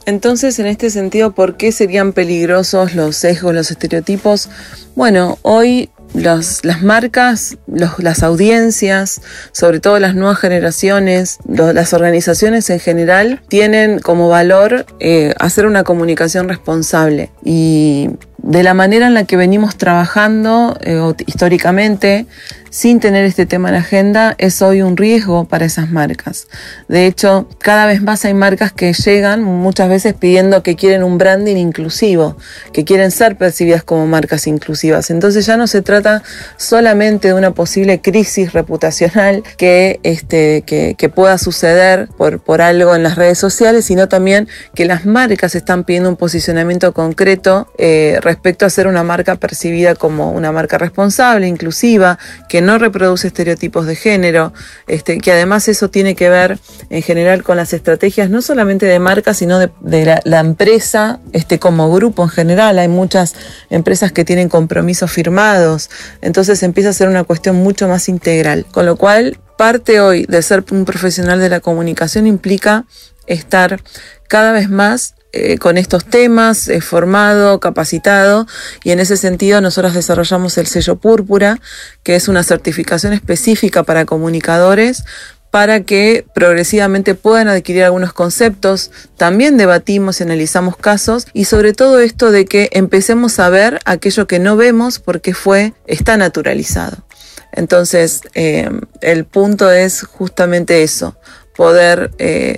Entonces, 0.07 0.59
en 0.59 0.67
este 0.67 0.91
sentido, 0.91 1.33
¿por 1.33 1.57
qué 1.57 1.73
serían 1.73 2.13
peligrosos 2.13 2.95
los 2.95 3.17
sesgos, 3.17 3.55
los 3.55 3.71
estereotipos? 3.71 4.49
Bueno, 4.97 5.39
hoy 5.43 5.91
las 6.15 6.83
marcas, 6.83 7.59
las 7.67 8.23
audiencias, 8.23 9.21
sobre 9.53 9.81
todo 9.81 9.99
las 9.99 10.15
nuevas 10.15 10.39
generaciones, 10.39 11.39
las 11.47 11.93
organizaciones 11.93 12.69
en 12.71 12.81
general, 12.81 13.43
tienen 13.49 13.99
como 14.01 14.29
valor 14.29 14.87
eh, 14.99 15.35
hacer 15.39 15.67
una 15.67 15.85
comunicación 15.85 16.49
responsable. 16.49 17.31
Y 17.45 18.11
de 18.39 18.63
la 18.63 18.75
manera 18.75 19.07
en 19.07 19.15
la 19.15 19.25
que 19.25 19.37
venimos 19.37 19.77
trabajando 19.77 20.77
eh, 20.81 21.01
históricamente, 21.27 22.27
sin 22.71 23.01
tener 23.01 23.25
este 23.25 23.47
tema 23.47 23.69
en 23.69 23.75
agenda 23.75 24.35
es 24.39 24.63
hoy 24.63 24.83
un 24.83 24.97
riesgo 24.97 25.45
para 25.45 25.67
esas 25.67 25.91
marcas. 25.91 26.47
De 26.89 27.07
hecho, 27.07 27.49
cada 27.59 27.87
vez 27.87 28.01
más 28.01 28.25
hay 28.25 28.33
marcas 28.33 28.73
que 28.73 28.93
llegan 28.93 29.43
muchas 29.43 29.89
veces 29.89 30.15
pidiendo 30.15 30.63
que 30.63 30.77
quieren 30.77 31.03
un 31.03 31.19
branding 31.19 31.57
inclusivo, 31.57 32.37
que 32.73 32.85
quieren 32.85 33.11
ser 33.11 33.37
percibidas 33.37 33.83
como 33.83 34.07
marcas 34.07 34.47
inclusivas. 34.47 35.11
Entonces 35.11 35.45
ya 35.47 35.57
no 35.57 35.67
se 35.67 35.83
trata 35.83 36.23
solamente 36.57 37.29
de 37.29 37.35
una 37.35 37.51
posible 37.51 38.01
crisis 38.01 38.53
reputacional 38.53 39.43
que, 39.57 40.01
este, 40.05 40.63
que, 40.63 41.11
pueda 41.11 41.39
suceder 41.39 42.09
por, 42.17 42.39
por 42.39 42.63
algo 42.63 42.95
en 42.95 43.03
las 43.03 43.17
redes 43.17 43.37
sociales, 43.37 43.85
sino 43.85 44.09
también 44.09 44.47
que 44.77 44.85
las 44.85 45.07
marcas 45.07 45.57
están 45.57 45.83
pidiendo 45.83 46.09
un 46.09 46.17
posicionamiento 46.17 46.93
concreto 46.93 47.67
eh, 47.79 48.19
respecto 48.23 48.65
a 48.65 48.71
ser 48.71 48.87
una 48.87 49.03
marca 49.03 49.35
percibida 49.35 49.97
como 49.97 50.31
una 50.31 50.53
marca 50.53 50.79
responsable, 50.79 51.49
inclusiva, 51.49 52.17
que 52.49 52.60
no 52.61 52.79
reproduce 52.79 53.27
estereotipos 53.27 53.87
de 53.87 53.97
género, 53.97 54.53
este, 54.87 55.19
que 55.19 55.33
además 55.33 55.69
eso 55.69 55.91
tiene 55.91 56.15
que 56.15 56.29
ver 56.29 56.59
en 56.91 57.03
general 57.03 57.43
con 57.43 57.57
las 57.57 57.73
estrategias 57.73 58.31
no 58.31 58.43
solamente 58.43 58.87
de 58.87 58.99
marca, 58.99 59.35
sino 59.35 59.59
de, 59.59 60.21
la, 60.25 60.41
empresa 60.41 61.21
este, 61.33 61.59
como 61.59 61.93
grupo 61.93 62.23
en 62.23 62.29
general. 62.29 62.79
Hay 62.79 62.89
muchas 62.89 63.35
empresas 63.71 64.13
que 64.13 64.25
tienen 64.25 64.49
compromisos 64.49 65.11
firmados, 65.11 65.91
entonces 66.23 66.63
empieza 66.63 66.91
a 66.91 66.95
ser 66.95 67.09
una 67.09 67.25
cuestión 67.25 67.57
mucho 67.57 67.89
más 67.89 68.09
integral. 68.09 68.67
Con 68.71 68.87
lo 68.87 68.97
cual, 68.97 69.39
parte 69.57 70.01
hoy 70.01 70.25
de 70.27 70.43
ser 70.43 70.65
un 70.71 70.85
profesional 70.85 71.39
de 71.39 71.49
la 71.49 71.61
comunicación 71.61 72.27
implica 72.27 72.87
estar 73.27 73.81
cada 74.29 74.53
vez 74.53 74.71
más 74.71 75.15
eh, 75.33 75.59
con 75.59 75.79
estos 75.79 76.05
temas, 76.05 76.67
eh, 76.67 76.81
formado, 76.81 77.61
capacitado, 77.61 78.49
y 78.83 78.91
en 78.91 78.99
ese 78.99 79.17
sentido 79.17 79.61
nosotros 79.61 79.95
desarrollamos 79.95 80.59
el 80.59 80.67
sello 80.67 80.97
púrpura, 80.97 81.61
que 82.03 82.17
es 82.17 82.27
una 82.27 82.43
certificación 82.43 83.13
específica 83.13 83.85
para 83.85 84.07
comunicadores 84.07 85.05
para 85.53 85.83
que 85.83 86.25
progresivamente 86.33 87.17
puedan 87.17 87.49
adquirir 87.49 87.83
algunos 87.83 88.13
conceptos. 88.13 88.93
También 89.17 89.57
debatimos 89.57 90.21
y 90.21 90.25
analizamos 90.25 90.77
casos 90.77 91.27
y 91.33 91.45
sobre 91.45 91.73
todo 91.73 91.99
esto 91.99 92.31
de 92.31 92.45
que 92.45 92.69
empecemos 92.73 93.39
a 93.41 93.49
ver 93.51 93.81
aquello 93.85 94.29
que 94.29 94.39
no 94.39 94.57
vemos 94.57 95.01
porque 95.01 95.35
fue, 95.35 95.75
está 95.87 96.17
naturalizado. 96.17 97.05
Entonces, 97.53 98.21
eh, 98.35 98.69
el 99.01 99.25
punto 99.25 99.73
es 99.73 100.03
justamente 100.03 100.85
eso, 100.85 101.17
poder 101.57 102.13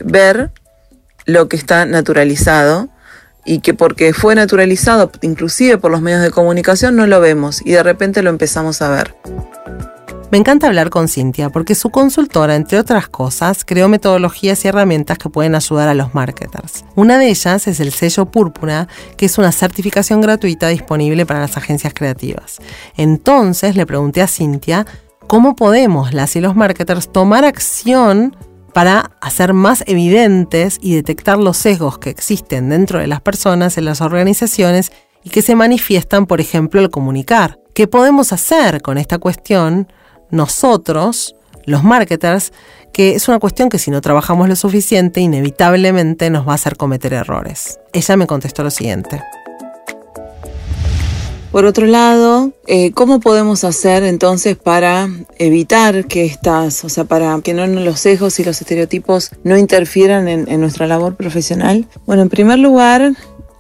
ver 0.05 0.51
lo 1.25 1.49
que 1.49 1.57
está 1.57 1.85
naturalizado 1.87 2.89
y 3.45 3.61
que 3.61 3.75
porque 3.75 4.13
fue 4.15 4.35
naturalizado 4.35 5.11
inclusive 5.21 5.79
por 5.79 5.91
los 5.91 6.01
medios 6.01 6.23
de 6.23 6.31
comunicación 6.31 6.97
no 6.97 7.07
lo 7.07 7.21
vemos 7.21 7.61
y 7.65 7.73
de 7.73 7.83
repente 7.83 8.23
lo 8.23 8.31
empezamos 8.31 8.83
a 8.83 8.89
ver. 8.91 9.15
Me 10.33 10.39
encanta 10.39 10.67
hablar 10.67 10.89
con 10.89 11.09
Cintia 11.09 11.51
porque 11.51 11.75
su 11.75 11.91
consultora, 11.91 12.57
entre 12.57 12.79
otras 12.79 13.07
cosas, 13.07 13.67
creó 13.67 13.91
metodologías 13.91 14.65
y 14.65 14.69
herramientas 14.69 15.19
que 15.19 15.29
pueden 15.29 15.55
ayudar 15.55 15.91
a 15.91 15.95
los 15.95 16.15
marketers. 16.15 16.87
Una 16.95 17.19
de 17.19 17.29
ellas 17.29 17.69
es 17.69 17.81
el 17.81 17.93
sello 17.93 18.25
Púrpura, 18.25 18.89
que 19.19 19.27
es 19.27 19.37
una 19.37 19.53
certificación 19.53 20.23
gratuita 20.23 20.69
disponible 20.69 21.27
para 21.27 21.41
las 21.41 21.59
agencias 21.59 21.93
creativas. 21.93 22.61
Entonces 22.97 23.77
le 23.77 23.85
pregunté 23.85 24.23
a 24.23 24.27
Cintia 24.27 24.87
cómo 25.27 25.55
podemos 25.55 26.15
las 26.15 26.35
y 26.35 26.41
los 26.41 26.57
marketers 26.57 27.13
tomar 27.13 27.45
acción 27.45 28.35
para 28.73 29.13
hacer 29.21 29.53
más 29.53 29.85
evidentes 29.87 30.79
y 30.81 30.95
detectar 30.95 31.39
los 31.39 31.57
sesgos 31.57 31.99
que 31.99 32.11
existen 32.11 32.69
dentro 32.69 32.99
de 32.99 33.07
las 33.07 33.21
personas, 33.21 33.79
en 33.79 33.85
las 33.85 34.01
organizaciones 34.01 34.93
y 35.25 35.31
que 35.31 35.43
se 35.43 35.55
manifiestan, 35.55 36.27
por 36.27 36.41
ejemplo, 36.41 36.81
al 36.81 36.91
comunicar. 36.91 37.59
¿Qué 37.75 37.87
podemos 37.87 38.33
hacer 38.33 38.83
con 38.83 38.99
esta 38.99 39.19
cuestión 39.19 39.89
nosotros, 40.31 41.37
los 41.65 41.85
marketers, 41.85 42.53
que 42.93 43.15
es 43.15 43.29
una 43.29 43.39
cuestión 43.39 43.69
que 43.69 43.79
si 43.79 43.91
no 43.91 44.01
trabajamos 44.01 44.49
lo 44.49 44.57
suficiente, 44.57 45.21
inevitablemente 45.21 46.31
nos 46.31 46.47
va 46.47 46.53
a 46.53 46.57
hacer 46.57 46.77
cometer 46.77 47.13
errores? 47.13 47.79
Ella 47.93 48.17
me 48.17 48.27
contestó 48.27 48.63
lo 48.63 48.71
siguiente. 48.71 49.23
Por 51.53 51.67
otro 51.67 51.87
lado, 51.87 52.55
eh, 52.67 52.93
¿cómo 52.93 53.21
podemos 53.21 53.63
hacer 53.63 54.05
entonces 54.05 54.57
para 54.57 55.11
evitar 55.37 56.07
que 56.07 56.25
estas, 56.25 56.83
o 56.83 56.89
sea, 56.89 57.05
para 57.05 57.39
que 57.43 57.53
no 57.53 57.67
los 57.67 58.01
sesgos 58.01 58.41
y 58.41 58.45
los 58.45 58.59
estereotipos 58.63 59.33
no 59.45 59.59
interfieran 59.59 60.29
en, 60.29 60.61
nuestra 60.63 60.87
labor 60.87 61.15
profesional? 61.15 61.87
Bueno, 62.07 62.23
en 62.23 62.31
primer 62.31 62.59
lugar, 62.59 63.13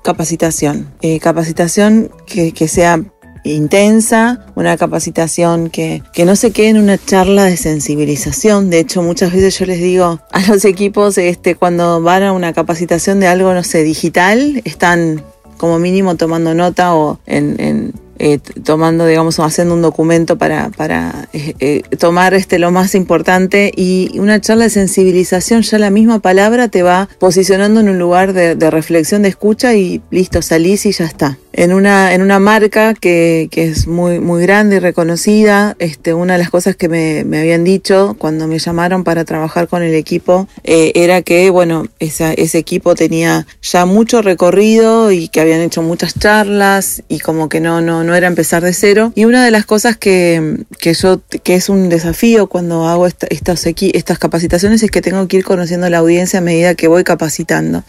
capacitación. 0.03 0.91
Eh, 1.03 1.21
capacitación 1.21 2.11
que, 2.25 2.67
sea 2.67 2.99
intensa, 3.45 4.47
una 4.55 4.79
capacitación 4.79 5.69
que, 5.69 6.03
que, 6.15 6.25
no 6.25 6.35
se 6.35 6.51
quede 6.51 6.69
en 6.71 6.79
una 6.79 6.97
charla 6.97 7.45
de 7.45 7.59
sensibilización. 7.59 8.71
De 8.71 8.79
hecho, 8.79 9.03
muchas 9.03 9.35
veces 9.35 9.59
yo 9.59 9.67
les 9.67 9.83
digo 9.83 10.19
a 10.33 10.41
los 10.49 10.65
equipos, 10.65 11.19
este, 11.19 11.57
cuando 11.57 12.01
van 12.01 12.23
a 12.23 12.33
una 12.33 12.55
capacitación 12.55 13.21
de 13.21 13.27
algo, 13.27 13.53
no 13.53 13.63
sé, 13.65 13.83
digital, 13.83 14.63
están 14.65 15.23
como 15.63 15.79
mínimo 15.79 16.17
tomando 16.17 16.57
nota 16.57 16.93
o 16.93 17.21
en, 17.25 17.95
eh, 18.23 18.39
tomando, 18.39 19.05
digamos, 19.05 19.41
haciendo 19.41 19.75
un 19.75 19.83
documento 19.83 20.39
para, 20.39 20.71
para 20.71 21.29
eh, 21.33 21.55
eh, 21.59 21.83
tomar 21.99 22.35
este, 22.35 22.61
lo 22.61 22.71
más 22.71 22.95
importante 22.95 23.73
y 23.75 24.17
una 24.17 24.41
charla 24.41 24.63
de 24.65 24.71
sensibilización, 24.71 25.63
ya 25.63 25.81
la 25.81 25.91
misma 25.91 26.21
palabra 26.21 26.69
te 26.69 26.85
va 26.85 27.09
posicionando 27.19 27.81
en 27.81 27.89
un 27.89 27.99
lugar 27.99 28.33
de, 28.33 28.55
de 28.55 28.71
reflexión, 28.71 29.23
de 29.23 29.29
escucha 29.29 29.75
y 29.75 30.03
listo, 30.13 30.41
salís 30.41 30.87
y 30.87 30.93
ya 30.93 31.05
está. 31.05 31.37
en 31.53 31.73
una, 31.73 32.15
en 32.15 32.23
una 32.23 32.39
marca 32.39 32.95
que, 32.95 33.49
que, 33.51 33.65
es 33.65 33.87
muy, 33.87 34.21
muy 34.21 34.43
grande 34.43 34.77
y 34.77 34.79
reconocida. 34.79 35.77
Este, 35.79 36.15
una 36.15 36.35
de 36.35 36.39
las 36.39 36.51
cosas 36.51 36.77
que 36.77 36.89
me, 36.89 37.25
me 37.25 37.41
habían 37.41 37.65
dicho 37.65 38.17
cuando 38.19 38.47
me 38.47 38.59
llamaron 38.59 39.05
para 39.05 39.25
trabajar 39.25 39.69
con 39.69 39.83
el 39.83 39.95
equipo 39.95 40.49
eh, 40.65 40.93
era 40.95 41.23
que, 41.23 41.51
bueno, 41.51 41.87
esa, 41.99 42.33
ese 42.33 42.59
equipo 42.59 42.95
tenía 42.95 43.47
ya 43.61 43.85
mucho 43.85 44.23
recorrido 44.23 45.13
y 45.13 45.29
que 45.29 45.41
habían 45.41 45.61
hecho 45.61 45.83
muchas 45.83 46.19
charlas 46.19 47.03
y 47.09 47.19
como 47.19 47.49
que 47.49 47.61
no, 47.61 47.81
no, 47.81 48.05
no 48.05 48.12
era 48.15 48.27
empezar 48.27 48.63
de 48.63 48.73
cero. 48.73 49.13
Y 49.15 49.25
una 49.25 49.45
de 49.45 49.51
las 49.51 49.67
cosas 49.67 49.97
que, 49.97 50.65
que 50.79 50.95
yo, 50.95 51.23
que 51.43 51.55
es 51.55 51.69
un 51.69 51.89
desafío 51.89 52.47
cuando 52.47 52.89
hago 52.89 53.07
esta, 53.07 53.27
estas, 53.31 53.65
estas 53.67 54.19
capacitaciones 54.19 54.83
es 54.83 54.91
que 54.91 55.03
tengo 55.03 55.27
que 55.29 55.39
ir 55.39 55.45
conociendo 55.45 55.89
la 55.89 55.99
audiencia 55.99 56.39
a 56.39 56.43
medida 56.43 56.75
que 56.75 56.89
voy 56.89 57.05
capacitando. 57.05 57.85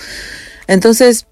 Entonces, 0.68 1.26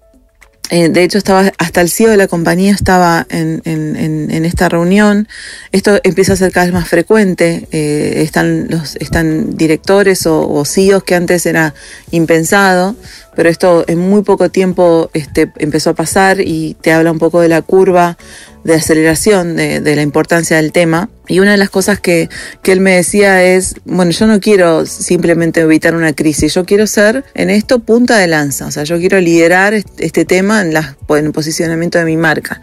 eh, 0.70 0.88
de 0.88 1.02
hecho, 1.02 1.18
estaba 1.18 1.52
hasta 1.58 1.82
el 1.82 1.90
CEO 1.90 2.10
de 2.10 2.16
la 2.16 2.28
compañía 2.28 2.72
estaba 2.72 3.26
en, 3.28 4.44
esta 4.46 4.70
reunión. 4.70 5.28
Esto 5.70 6.00
empieza 6.02 6.32
a 6.32 6.36
ser 6.36 6.50
cada 6.50 6.64
vez 6.64 6.72
más 6.72 6.88
frecuente. 6.88 7.68
Eh, 7.72 8.22
están 8.22 8.68
los 8.70 8.96
están 8.96 9.54
directores 9.56 10.26
o, 10.26 10.48
o, 10.48 10.64
CEOs 10.64 11.04
que 11.04 11.14
antes 11.14 11.44
era 11.44 11.74
impensado, 12.10 12.96
pero 13.34 13.48
esto 13.48 13.84
en 13.86 13.98
muy 13.98 14.22
poco 14.22 14.50
tiempo 14.50 15.10
este, 15.14 15.52
empezó 15.58 15.90
a 15.90 15.94
pasar 15.94 16.40
y 16.40 16.76
te 16.80 16.92
habla 16.92 17.12
un 17.12 17.18
poco 17.18 17.40
de 17.40 17.48
la 17.48 17.62
curva 17.62 18.18
de 18.64 18.74
aceleración 18.74 19.56
de, 19.56 19.80
de, 19.80 19.96
la 19.96 20.02
importancia 20.02 20.56
del 20.56 20.70
tema. 20.70 21.08
Y 21.26 21.40
una 21.40 21.52
de 21.52 21.56
las 21.56 21.70
cosas 21.70 21.98
que, 21.98 22.28
que, 22.62 22.72
él 22.72 22.80
me 22.80 22.92
decía 22.94 23.42
es, 23.42 23.74
bueno, 23.84 24.12
yo 24.12 24.26
no 24.26 24.38
quiero 24.40 24.86
simplemente 24.86 25.60
evitar 25.60 25.94
una 25.94 26.12
crisis, 26.12 26.54
yo 26.54 26.64
quiero 26.64 26.86
ser 26.86 27.24
en 27.34 27.50
esto 27.50 27.80
punta 27.80 28.18
de 28.18 28.26
lanza, 28.28 28.66
o 28.66 28.70
sea, 28.70 28.84
yo 28.84 28.98
quiero 28.98 29.18
liderar 29.20 29.74
este 29.74 30.24
tema 30.24 30.60
en, 30.60 30.74
la, 30.74 30.96
en 31.08 31.26
el 31.26 31.32
posicionamiento 31.32 31.98
de 31.98 32.04
mi 32.04 32.16
marca. 32.16 32.60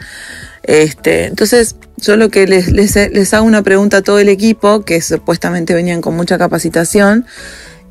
Este, 0.64 1.26
entonces, 1.26 1.76
yo 1.98 2.16
lo 2.16 2.30
que 2.30 2.46
les, 2.46 2.72
les, 2.72 2.96
les 2.96 3.34
hago 3.34 3.46
una 3.46 3.64
pregunta 3.64 3.98
a 3.98 4.02
todo 4.02 4.20
el 4.20 4.30
equipo, 4.30 4.86
que 4.86 5.02
supuestamente 5.02 5.74
venían 5.74 6.02
con 6.02 6.16
mucha 6.16 6.38
capacitación, 6.38 7.26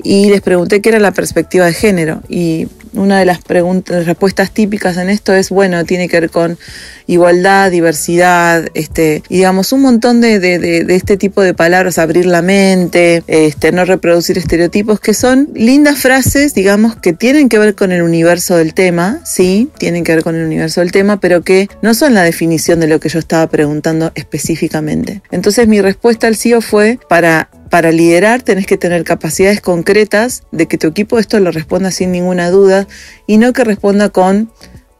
y 0.03 0.31
les 0.31 0.41
pregunté 0.41 0.81
qué 0.81 0.91
era 0.91 0.99
la 0.99 1.13
perspectiva 1.13 1.67
de 1.67 1.73
género. 1.73 2.23
Y 2.29 2.69
una 2.95 3.19
de 3.19 3.25
las 3.25 3.41
respuestas 3.45 4.51
típicas 4.51 4.97
en 4.97 5.09
esto 5.09 5.33
es, 5.33 5.51
bueno, 5.51 5.85
tiene 5.85 6.09
que 6.09 6.21
ver 6.21 6.31
con 6.31 6.59
igualdad, 7.07 7.71
diversidad, 7.71 8.69
este, 8.75 9.23
digamos, 9.29 9.73
un 9.73 9.83
montón 9.83 10.21
de, 10.21 10.39
de, 10.39 10.59
de, 10.59 10.95
este 10.95 11.17
tipo 11.17 11.43
de 11.43 11.55
palabras, 11.55 11.99
abrir 11.99 12.27
la 12.27 12.43
mente, 12.43 13.23
este, 13.27 13.73
no 13.73 13.85
reproducir 13.85 14.37
estereotipos, 14.39 15.01
que 15.01 15.15
son 15.15 15.49
lindas 15.55 15.99
frases, 15.99 16.55
digamos, 16.55 16.97
que 16.97 17.13
tienen 17.13 17.49
que 17.49 17.59
ver 17.59 17.75
con 17.75 17.93
el 17.93 18.03
universo 18.03 18.57
del 18.57 18.75
tema, 18.75 19.21
sí, 19.25 19.71
tienen 19.79 20.05
que 20.05 20.15
ver 20.15 20.25
con 20.25 20.37
el 20.37 20.45
universo 20.45 20.81
del 20.81 20.93
tema, 20.93 21.19
pero 21.21 21.43
que 21.43 21.69
no 21.83 21.95
son 21.95 22.15
la 22.15 22.23
definición 22.23 22.81
de 22.81 22.89
lo 22.89 23.01
que 23.01 23.09
yo 23.09 23.19
estaba 23.19 23.47
preguntando 23.49 24.13
específicamente. 24.15 25.23
Entonces 25.31 25.67
mi 25.67 25.81
respuesta 25.81 26.27
al 26.27 26.37
CEO 26.37 26.61
fue, 26.61 26.99
para 27.09 27.49
para 27.71 27.93
liderar 27.93 28.43
tenés 28.43 28.67
que 28.67 28.77
tener 28.77 29.05
capacidades 29.05 29.61
concretas 29.61 30.43
de 30.53 30.67
que 30.67 30.79
tu 30.79 30.87
equipo 30.87 31.19
esto 31.19 31.39
lo 31.41 31.51
responda 31.51 31.91
sin 31.91 32.13
ninguna 32.13 32.51
duda 32.51 32.87
y 33.27 33.39
no 33.39 33.53
que 33.53 33.65
responda 33.65 34.09
con 34.09 34.51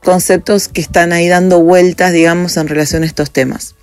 conceptos 0.03 0.69
que 0.69 0.81
están 0.81 1.13
ahí 1.13 1.29
dando 1.29 1.61
vueltas, 1.61 2.13
digamos, 2.13 2.57
en 2.57 2.69
relación 2.69 3.03
a 3.03 3.07
estos 3.07 3.31
temas. 3.31 3.75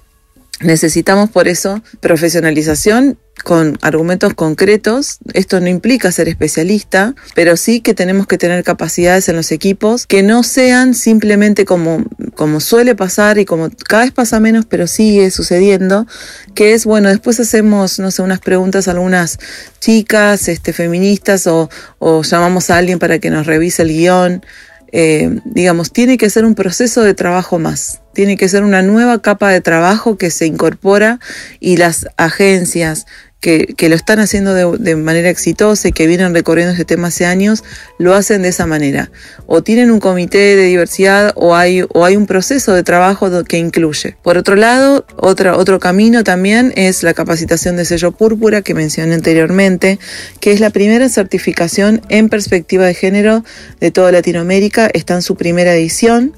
Necesitamos 0.61 1.29
por 1.29 1.49
eso 1.49 1.81
profesionalización 1.99 3.17
con 3.43 3.77
argumentos 3.81 4.33
concretos. 4.33 5.17
Esto 5.33 5.59
no 5.59 5.67
implica 5.67 6.13
ser 6.13 6.29
especialista, 6.29 7.13
pero 7.33 7.57
sí 7.57 7.81
que 7.81 7.93
tenemos 7.93 8.25
que 8.25 8.37
tener 8.37 8.63
capacidades 8.63 9.27
en 9.27 9.35
los 9.35 9.51
equipos 9.51 10.07
que 10.07 10.23
no 10.23 10.43
sean 10.43 10.93
simplemente 10.93 11.65
como, 11.65 12.05
como 12.35 12.61
suele 12.61 12.95
pasar 12.95 13.37
y 13.37 13.43
como 13.43 13.69
cada 13.69 14.03
vez 14.03 14.13
pasa 14.13 14.39
menos, 14.39 14.65
pero 14.65 14.87
sigue 14.87 15.29
sucediendo, 15.29 16.07
que 16.53 16.73
es, 16.73 16.85
bueno, 16.85 17.09
después 17.09 17.37
hacemos, 17.41 17.99
no 17.99 18.09
sé, 18.09 18.21
unas 18.21 18.39
preguntas 18.39 18.87
a 18.87 18.91
algunas 18.91 19.37
chicas 19.81 20.47
este, 20.47 20.71
feministas 20.71 21.47
o, 21.47 21.69
o 21.99 22.23
llamamos 22.23 22.69
a 22.69 22.77
alguien 22.77 22.99
para 22.99 23.19
que 23.19 23.29
nos 23.29 23.45
revise 23.45 23.81
el 23.81 23.89
guion. 23.89 24.45
Eh, 24.91 25.39
digamos, 25.45 25.91
tiene 25.91 26.17
que 26.17 26.29
ser 26.29 26.45
un 26.45 26.55
proceso 26.55 27.01
de 27.01 27.13
trabajo 27.13 27.59
más, 27.59 28.01
tiene 28.13 28.37
que 28.37 28.47
ser 28.47 28.63
una 28.63 28.81
nueva 28.81 29.21
capa 29.21 29.49
de 29.49 29.61
trabajo 29.61 30.17
que 30.17 30.31
se 30.31 30.45
incorpora 30.45 31.19
y 31.59 31.77
las 31.77 32.07
agencias, 32.17 33.05
que, 33.45 33.89
lo 33.89 33.95
están 33.95 34.19
haciendo 34.19 34.55
de, 34.55 34.95
manera 34.95 35.29
exitosa 35.29 35.89
y 35.89 35.91
que 35.91 36.07
vienen 36.07 36.33
recorriendo 36.33 36.71
este 36.71 36.85
tema 36.85 37.09
hace 37.09 37.27
años, 37.27 37.63
lo 37.99 38.15
hacen 38.15 38.41
de 38.41 38.49
esa 38.49 38.65
manera. 38.65 39.11
O 39.45 39.61
tienen 39.61 39.91
un 39.91 39.99
comité 39.99 40.55
de 40.55 40.63
diversidad 40.63 41.31
o 41.35 41.55
hay, 41.55 41.83
o 41.93 42.05
hay 42.05 42.17
un 42.17 42.25
proceso 42.25 42.73
de 42.73 42.81
trabajo 42.81 43.29
que 43.43 43.57
incluye. 43.57 44.17
Por 44.23 44.39
otro 44.39 44.55
lado, 44.55 45.05
otra, 45.17 45.57
otro 45.57 45.79
camino 45.79 46.23
también 46.23 46.73
es 46.75 47.03
la 47.03 47.13
capacitación 47.13 47.75
de 47.75 47.85
sello 47.85 48.13
púrpura 48.13 48.63
que 48.63 48.73
mencioné 48.73 49.13
anteriormente, 49.13 49.99
que 50.39 50.51
es 50.51 50.59
la 50.59 50.71
primera 50.71 51.07
certificación 51.07 52.01
en 52.09 52.29
perspectiva 52.29 52.85
de 52.85 52.95
género 52.95 53.43
de 53.79 53.91
toda 53.91 54.11
Latinoamérica. 54.11 54.89
Está 54.91 55.13
en 55.13 55.21
su 55.21 55.35
primera 55.35 55.75
edición 55.75 56.33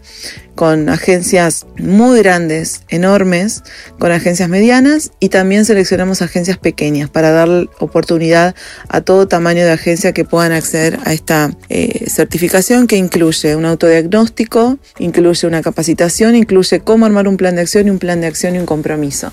con 0.57 0.89
agencias 0.89 1.67
muy 1.77 2.17
grandes, 2.17 2.81
enormes, 2.89 3.61
con 3.99 4.11
agencias 4.11 4.49
medianas 4.49 5.11
y 5.19 5.29
también 5.29 5.65
seleccionamos 5.65 6.23
agencias 6.23 6.57
pequeñas 6.57 7.11
para 7.11 7.29
dar 7.29 7.47
oportunidad 7.77 8.55
a 8.89 9.01
todo 9.01 9.27
tamaño 9.27 9.63
de 9.63 9.71
agencia 9.71 10.13
que 10.13 10.25
puedan 10.25 10.53
acceder 10.53 10.97
a 11.05 11.13
esta 11.13 11.51
eh, 11.69 12.09
certificación 12.09 12.87
que 12.87 12.97
incluye 12.97 13.55
un 13.55 13.65
autodiagnóstico, 13.65 14.79
incluye 14.97 15.45
una 15.47 15.61
capacitación, 15.61 16.35
incluye 16.35 16.79
cómo 16.79 17.05
armar 17.05 17.27
un 17.27 17.37
plan 17.37 17.53
de 17.53 17.61
acción 17.61 17.85
y 17.85 17.91
un 17.91 17.99
plan 17.99 18.19
de 18.19 18.25
acción 18.25 18.55
y 18.55 18.57
un 18.57 18.65
compromiso. 18.65 19.31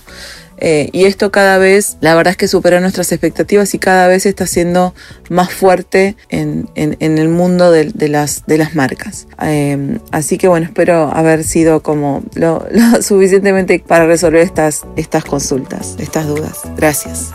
Eh, 0.58 0.88
y 0.92 1.04
esto 1.04 1.30
cada 1.30 1.58
vez, 1.58 1.96
la 2.00 2.14
verdad 2.14 2.32
es 2.32 2.36
que 2.36 2.48
supera 2.48 2.80
nuestras 2.80 3.12
expectativas 3.12 3.74
y 3.74 3.78
cada 3.78 4.08
vez 4.08 4.26
está 4.26 4.46
siendo 4.46 4.94
más 5.30 5.52
fuerte 5.52 6.16
en, 6.28 6.68
el 6.74 7.28
mundo 7.28 7.70
de, 7.70 8.08
las, 8.08 8.44
marcas. 8.74 9.26
Eh, 9.42 9.98
así 10.10 10.38
que 10.38 10.48
bueno, 10.48 10.66
espero 10.66 11.10
haber 11.12 11.44
sido 11.44 11.82
como 11.82 12.22
lo, 12.34 12.66
suficientemente 13.00 13.82
para 13.86 14.06
resolver 14.06 14.40
estas, 14.40 14.84
estas 14.96 15.24
consultas, 15.24 15.96
estas 15.98 16.26
dudas. 16.26 16.60
Gracias. 16.76 17.32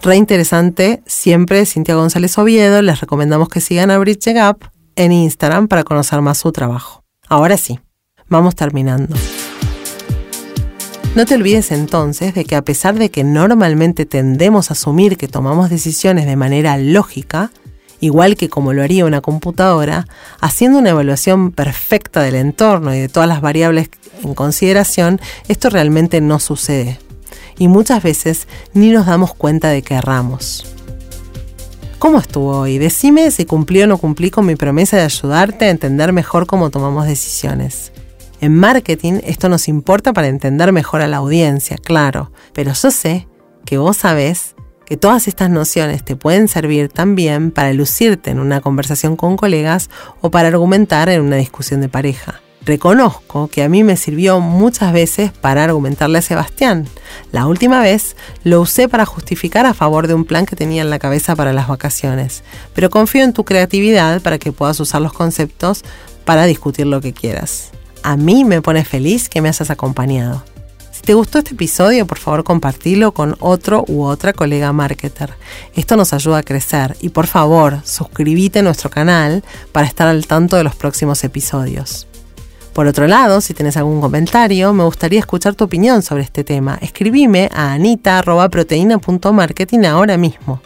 Re 0.00 0.16
interesante, 0.16 1.02
siempre 1.06 1.66
Cintia 1.66 1.96
González 1.96 2.38
Oviedo, 2.38 2.82
les 2.82 3.00
recomendamos 3.00 3.48
que 3.48 3.60
sigan 3.60 3.90
a 3.90 3.98
Bridge 3.98 4.32
Gap 4.32 4.70
en 4.94 5.12
Instagram 5.12 5.68
para 5.68 5.84
conocer 5.84 6.20
más 6.20 6.38
su 6.38 6.52
trabajo. 6.52 7.04
Ahora 7.28 7.56
sí, 7.56 7.80
vamos 8.28 8.54
terminando. 8.54 9.16
No 11.18 11.26
te 11.26 11.34
olvides 11.34 11.72
entonces 11.72 12.32
de 12.32 12.44
que 12.44 12.54
a 12.54 12.62
pesar 12.62 12.96
de 12.96 13.10
que 13.10 13.24
normalmente 13.24 14.06
tendemos 14.06 14.70
a 14.70 14.74
asumir 14.74 15.16
que 15.16 15.26
tomamos 15.26 15.68
decisiones 15.68 16.26
de 16.26 16.36
manera 16.36 16.78
lógica, 16.78 17.50
igual 17.98 18.36
que 18.36 18.48
como 18.48 18.72
lo 18.72 18.84
haría 18.84 19.04
una 19.04 19.20
computadora, 19.20 20.06
haciendo 20.40 20.78
una 20.78 20.90
evaluación 20.90 21.50
perfecta 21.50 22.22
del 22.22 22.36
entorno 22.36 22.94
y 22.94 23.00
de 23.00 23.08
todas 23.08 23.28
las 23.28 23.40
variables 23.40 23.90
en 24.22 24.34
consideración, 24.34 25.20
esto 25.48 25.70
realmente 25.70 26.20
no 26.20 26.38
sucede. 26.38 27.00
Y 27.58 27.66
muchas 27.66 28.00
veces 28.00 28.46
ni 28.72 28.90
nos 28.90 29.06
damos 29.06 29.34
cuenta 29.34 29.70
de 29.70 29.82
que 29.82 29.94
erramos. 29.94 30.66
¿Cómo 31.98 32.20
estuvo 32.20 32.58
hoy? 32.58 32.78
Decime 32.78 33.32
si 33.32 33.44
cumplí 33.44 33.82
o 33.82 33.88
no 33.88 33.98
cumplí 33.98 34.30
con 34.30 34.46
mi 34.46 34.54
promesa 34.54 34.98
de 34.98 35.02
ayudarte 35.02 35.64
a 35.64 35.70
entender 35.70 36.12
mejor 36.12 36.46
cómo 36.46 36.70
tomamos 36.70 37.08
decisiones. 37.08 37.90
En 38.40 38.54
marketing 38.54 39.20
esto 39.24 39.48
nos 39.48 39.66
importa 39.66 40.12
para 40.12 40.28
entender 40.28 40.70
mejor 40.70 41.00
a 41.00 41.08
la 41.08 41.16
audiencia, 41.16 41.76
claro, 41.76 42.30
pero 42.52 42.72
yo 42.72 42.90
sé 42.92 43.26
que 43.64 43.78
vos 43.78 43.96
sabés 43.96 44.54
que 44.86 44.96
todas 44.96 45.26
estas 45.26 45.50
nociones 45.50 46.04
te 46.04 46.14
pueden 46.14 46.46
servir 46.46 46.88
también 46.88 47.50
para 47.50 47.72
lucirte 47.72 48.30
en 48.30 48.38
una 48.38 48.60
conversación 48.60 49.16
con 49.16 49.36
colegas 49.36 49.90
o 50.20 50.30
para 50.30 50.48
argumentar 50.48 51.08
en 51.08 51.22
una 51.22 51.34
discusión 51.36 51.80
de 51.80 51.88
pareja. 51.88 52.40
Reconozco 52.64 53.48
que 53.48 53.64
a 53.64 53.68
mí 53.68 53.82
me 53.82 53.96
sirvió 53.96 54.38
muchas 54.38 54.92
veces 54.92 55.32
para 55.32 55.64
argumentarle 55.64 56.18
a 56.18 56.22
Sebastián. 56.22 56.86
La 57.32 57.46
última 57.46 57.80
vez 57.80 58.16
lo 58.44 58.60
usé 58.60 58.88
para 58.88 59.04
justificar 59.04 59.66
a 59.66 59.74
favor 59.74 60.06
de 60.06 60.14
un 60.14 60.24
plan 60.24 60.46
que 60.46 60.56
tenía 60.56 60.82
en 60.82 60.90
la 60.90 61.00
cabeza 61.00 61.34
para 61.34 61.52
las 61.52 61.66
vacaciones, 61.66 62.44
pero 62.72 62.88
confío 62.88 63.24
en 63.24 63.32
tu 63.32 63.44
creatividad 63.44 64.22
para 64.22 64.38
que 64.38 64.52
puedas 64.52 64.78
usar 64.78 65.02
los 65.02 65.12
conceptos 65.12 65.82
para 66.24 66.46
discutir 66.46 66.86
lo 66.86 67.00
que 67.00 67.12
quieras 67.12 67.72
a 68.02 68.16
mí 68.16 68.44
me 68.44 68.62
pone 68.62 68.84
feliz 68.84 69.28
que 69.28 69.40
me 69.40 69.48
hayas 69.48 69.70
acompañado. 69.70 70.42
Si 70.90 71.02
te 71.02 71.14
gustó 71.14 71.38
este 71.38 71.54
episodio, 71.54 72.06
por 72.06 72.18
favor 72.18 72.44
compartilo 72.44 73.12
con 73.12 73.36
otro 73.40 73.84
u 73.86 74.04
otra 74.04 74.32
colega 74.32 74.72
marketer. 74.72 75.34
Esto 75.74 75.96
nos 75.96 76.12
ayuda 76.12 76.38
a 76.38 76.42
crecer 76.42 76.96
y 77.00 77.10
por 77.10 77.26
favor 77.26 77.80
suscríbete 77.84 78.58
a 78.58 78.62
nuestro 78.62 78.90
canal 78.90 79.44
para 79.72 79.86
estar 79.86 80.08
al 80.08 80.26
tanto 80.26 80.56
de 80.56 80.64
los 80.64 80.74
próximos 80.74 81.22
episodios. 81.24 82.06
Por 82.72 82.86
otro 82.86 83.06
lado, 83.06 83.40
si 83.40 83.54
tienes 83.54 83.76
algún 83.76 84.00
comentario, 84.00 84.72
me 84.72 84.84
gustaría 84.84 85.18
escuchar 85.18 85.54
tu 85.54 85.64
opinión 85.64 86.02
sobre 86.02 86.22
este 86.22 86.44
tema. 86.44 86.78
Escribime 86.80 87.48
a 87.52 87.72
anita.proteína.marketing 87.72 89.84
ahora 89.84 90.16
mismo. 90.16 90.60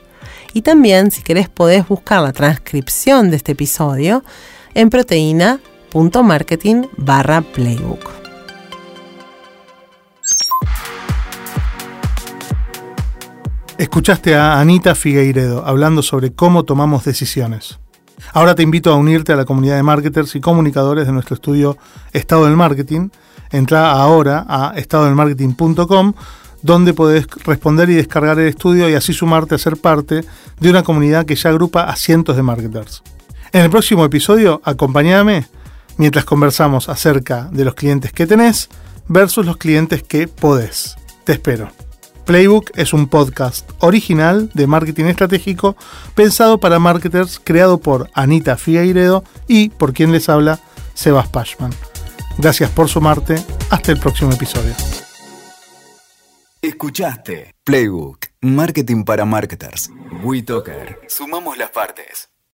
Y 0.53 0.62
también, 0.62 1.11
si 1.11 1.22
querés, 1.22 1.49
podés 1.49 1.89
buscar 1.89 2.22
la 2.22 2.33
transcripción 2.33 3.30
de 3.30 3.37
este 3.37 3.53
episodio 3.53 4.22
en 4.74 4.91
proteína 4.91 5.61
www.marketing 5.93 6.86
barra 6.97 7.43
playbook. 7.43 8.11
Escuchaste 13.78 14.34
a 14.34 14.61
Anita 14.61 14.95
Figueiredo 14.95 15.66
hablando 15.66 16.03
sobre 16.03 16.32
cómo 16.32 16.64
tomamos 16.64 17.05
decisiones. 17.05 17.78
Ahora 18.32 18.55
te 18.55 18.62
invito 18.62 18.93
a 18.93 18.97
unirte 18.97 19.32
a 19.32 19.36
la 19.36 19.45
comunidad 19.45 19.76
de 19.76 19.82
marketers 19.82 20.36
y 20.36 20.40
comunicadores 20.40 21.07
de 21.07 21.12
nuestro 21.12 21.34
estudio 21.34 21.76
Estado 22.12 22.45
del 22.45 22.57
Marketing. 22.57 23.09
Entra 23.51 23.90
ahora 23.93 24.47
a 24.49 24.72
estadodelmarketing.com 24.76 26.14
donde 26.62 26.95
podés 26.95 27.26
responder 27.45 27.90
y 27.90 27.95
descargar 27.95 28.38
el 28.38 28.47
estudio 28.47 28.88
y 28.88 28.95
así 28.95 29.12
sumarte 29.12 29.57
a 29.57 29.59
ser 29.59 29.76
parte 29.76 30.24
de 30.61 30.70
una 30.70 30.84
comunidad 30.84 31.26
que 31.26 31.34
ya 31.34 31.51
agrupa 31.51 31.84
a 31.84 31.97
cientos 31.97 32.36
de 32.36 32.43
marketers. 32.43 33.03
En 33.53 33.62
el 33.62 33.70
próximo 33.70 34.05
episodio, 34.05 34.62
acompáñame 34.64 35.45
mientras 35.97 36.24
conversamos 36.24 36.88
acerca 36.88 37.49
de 37.53 37.64
los 37.64 37.74
clientes 37.74 38.12
que 38.12 38.26
tenés 38.26 38.68
versus 39.09 39.47
los 39.47 39.57
clientes 39.57 40.03
que 40.03 40.28
podés. 40.28 40.97
Te 41.24 41.32
espero. 41.32 41.70
Playbook 42.24 42.70
es 42.76 42.93
un 42.93 43.09
podcast 43.09 43.68
original 43.80 44.51
de 44.55 44.66
marketing 44.66 45.07
estratégico 45.07 45.76
pensado 46.14 46.59
para 46.59 46.78
marketers, 46.78 47.40
creado 47.43 47.78
por 47.78 48.11
Anita 48.14 48.57
Figueiredo 48.57 49.24
y 49.49 49.70
por 49.70 49.93
quien 49.93 50.12
les 50.12 50.28
habla, 50.28 50.61
Sebas 50.95 51.28
Pashman. 51.28 51.72
Gracias 52.38 52.70
por 52.70 52.88
sumarte. 52.88 53.43
Hasta 53.70 53.93
el 53.93 53.99
próximo 53.99 54.32
episodio. 54.32 54.74
Escuchaste 56.61 57.55
Playbook, 57.64 58.26
Marketing 58.40 59.05
para 59.05 59.24
Marketers. 59.24 59.90
WeToker. 60.22 61.01
Sumamos 61.09 61.59
las 61.59 61.70
partes. 61.70 62.32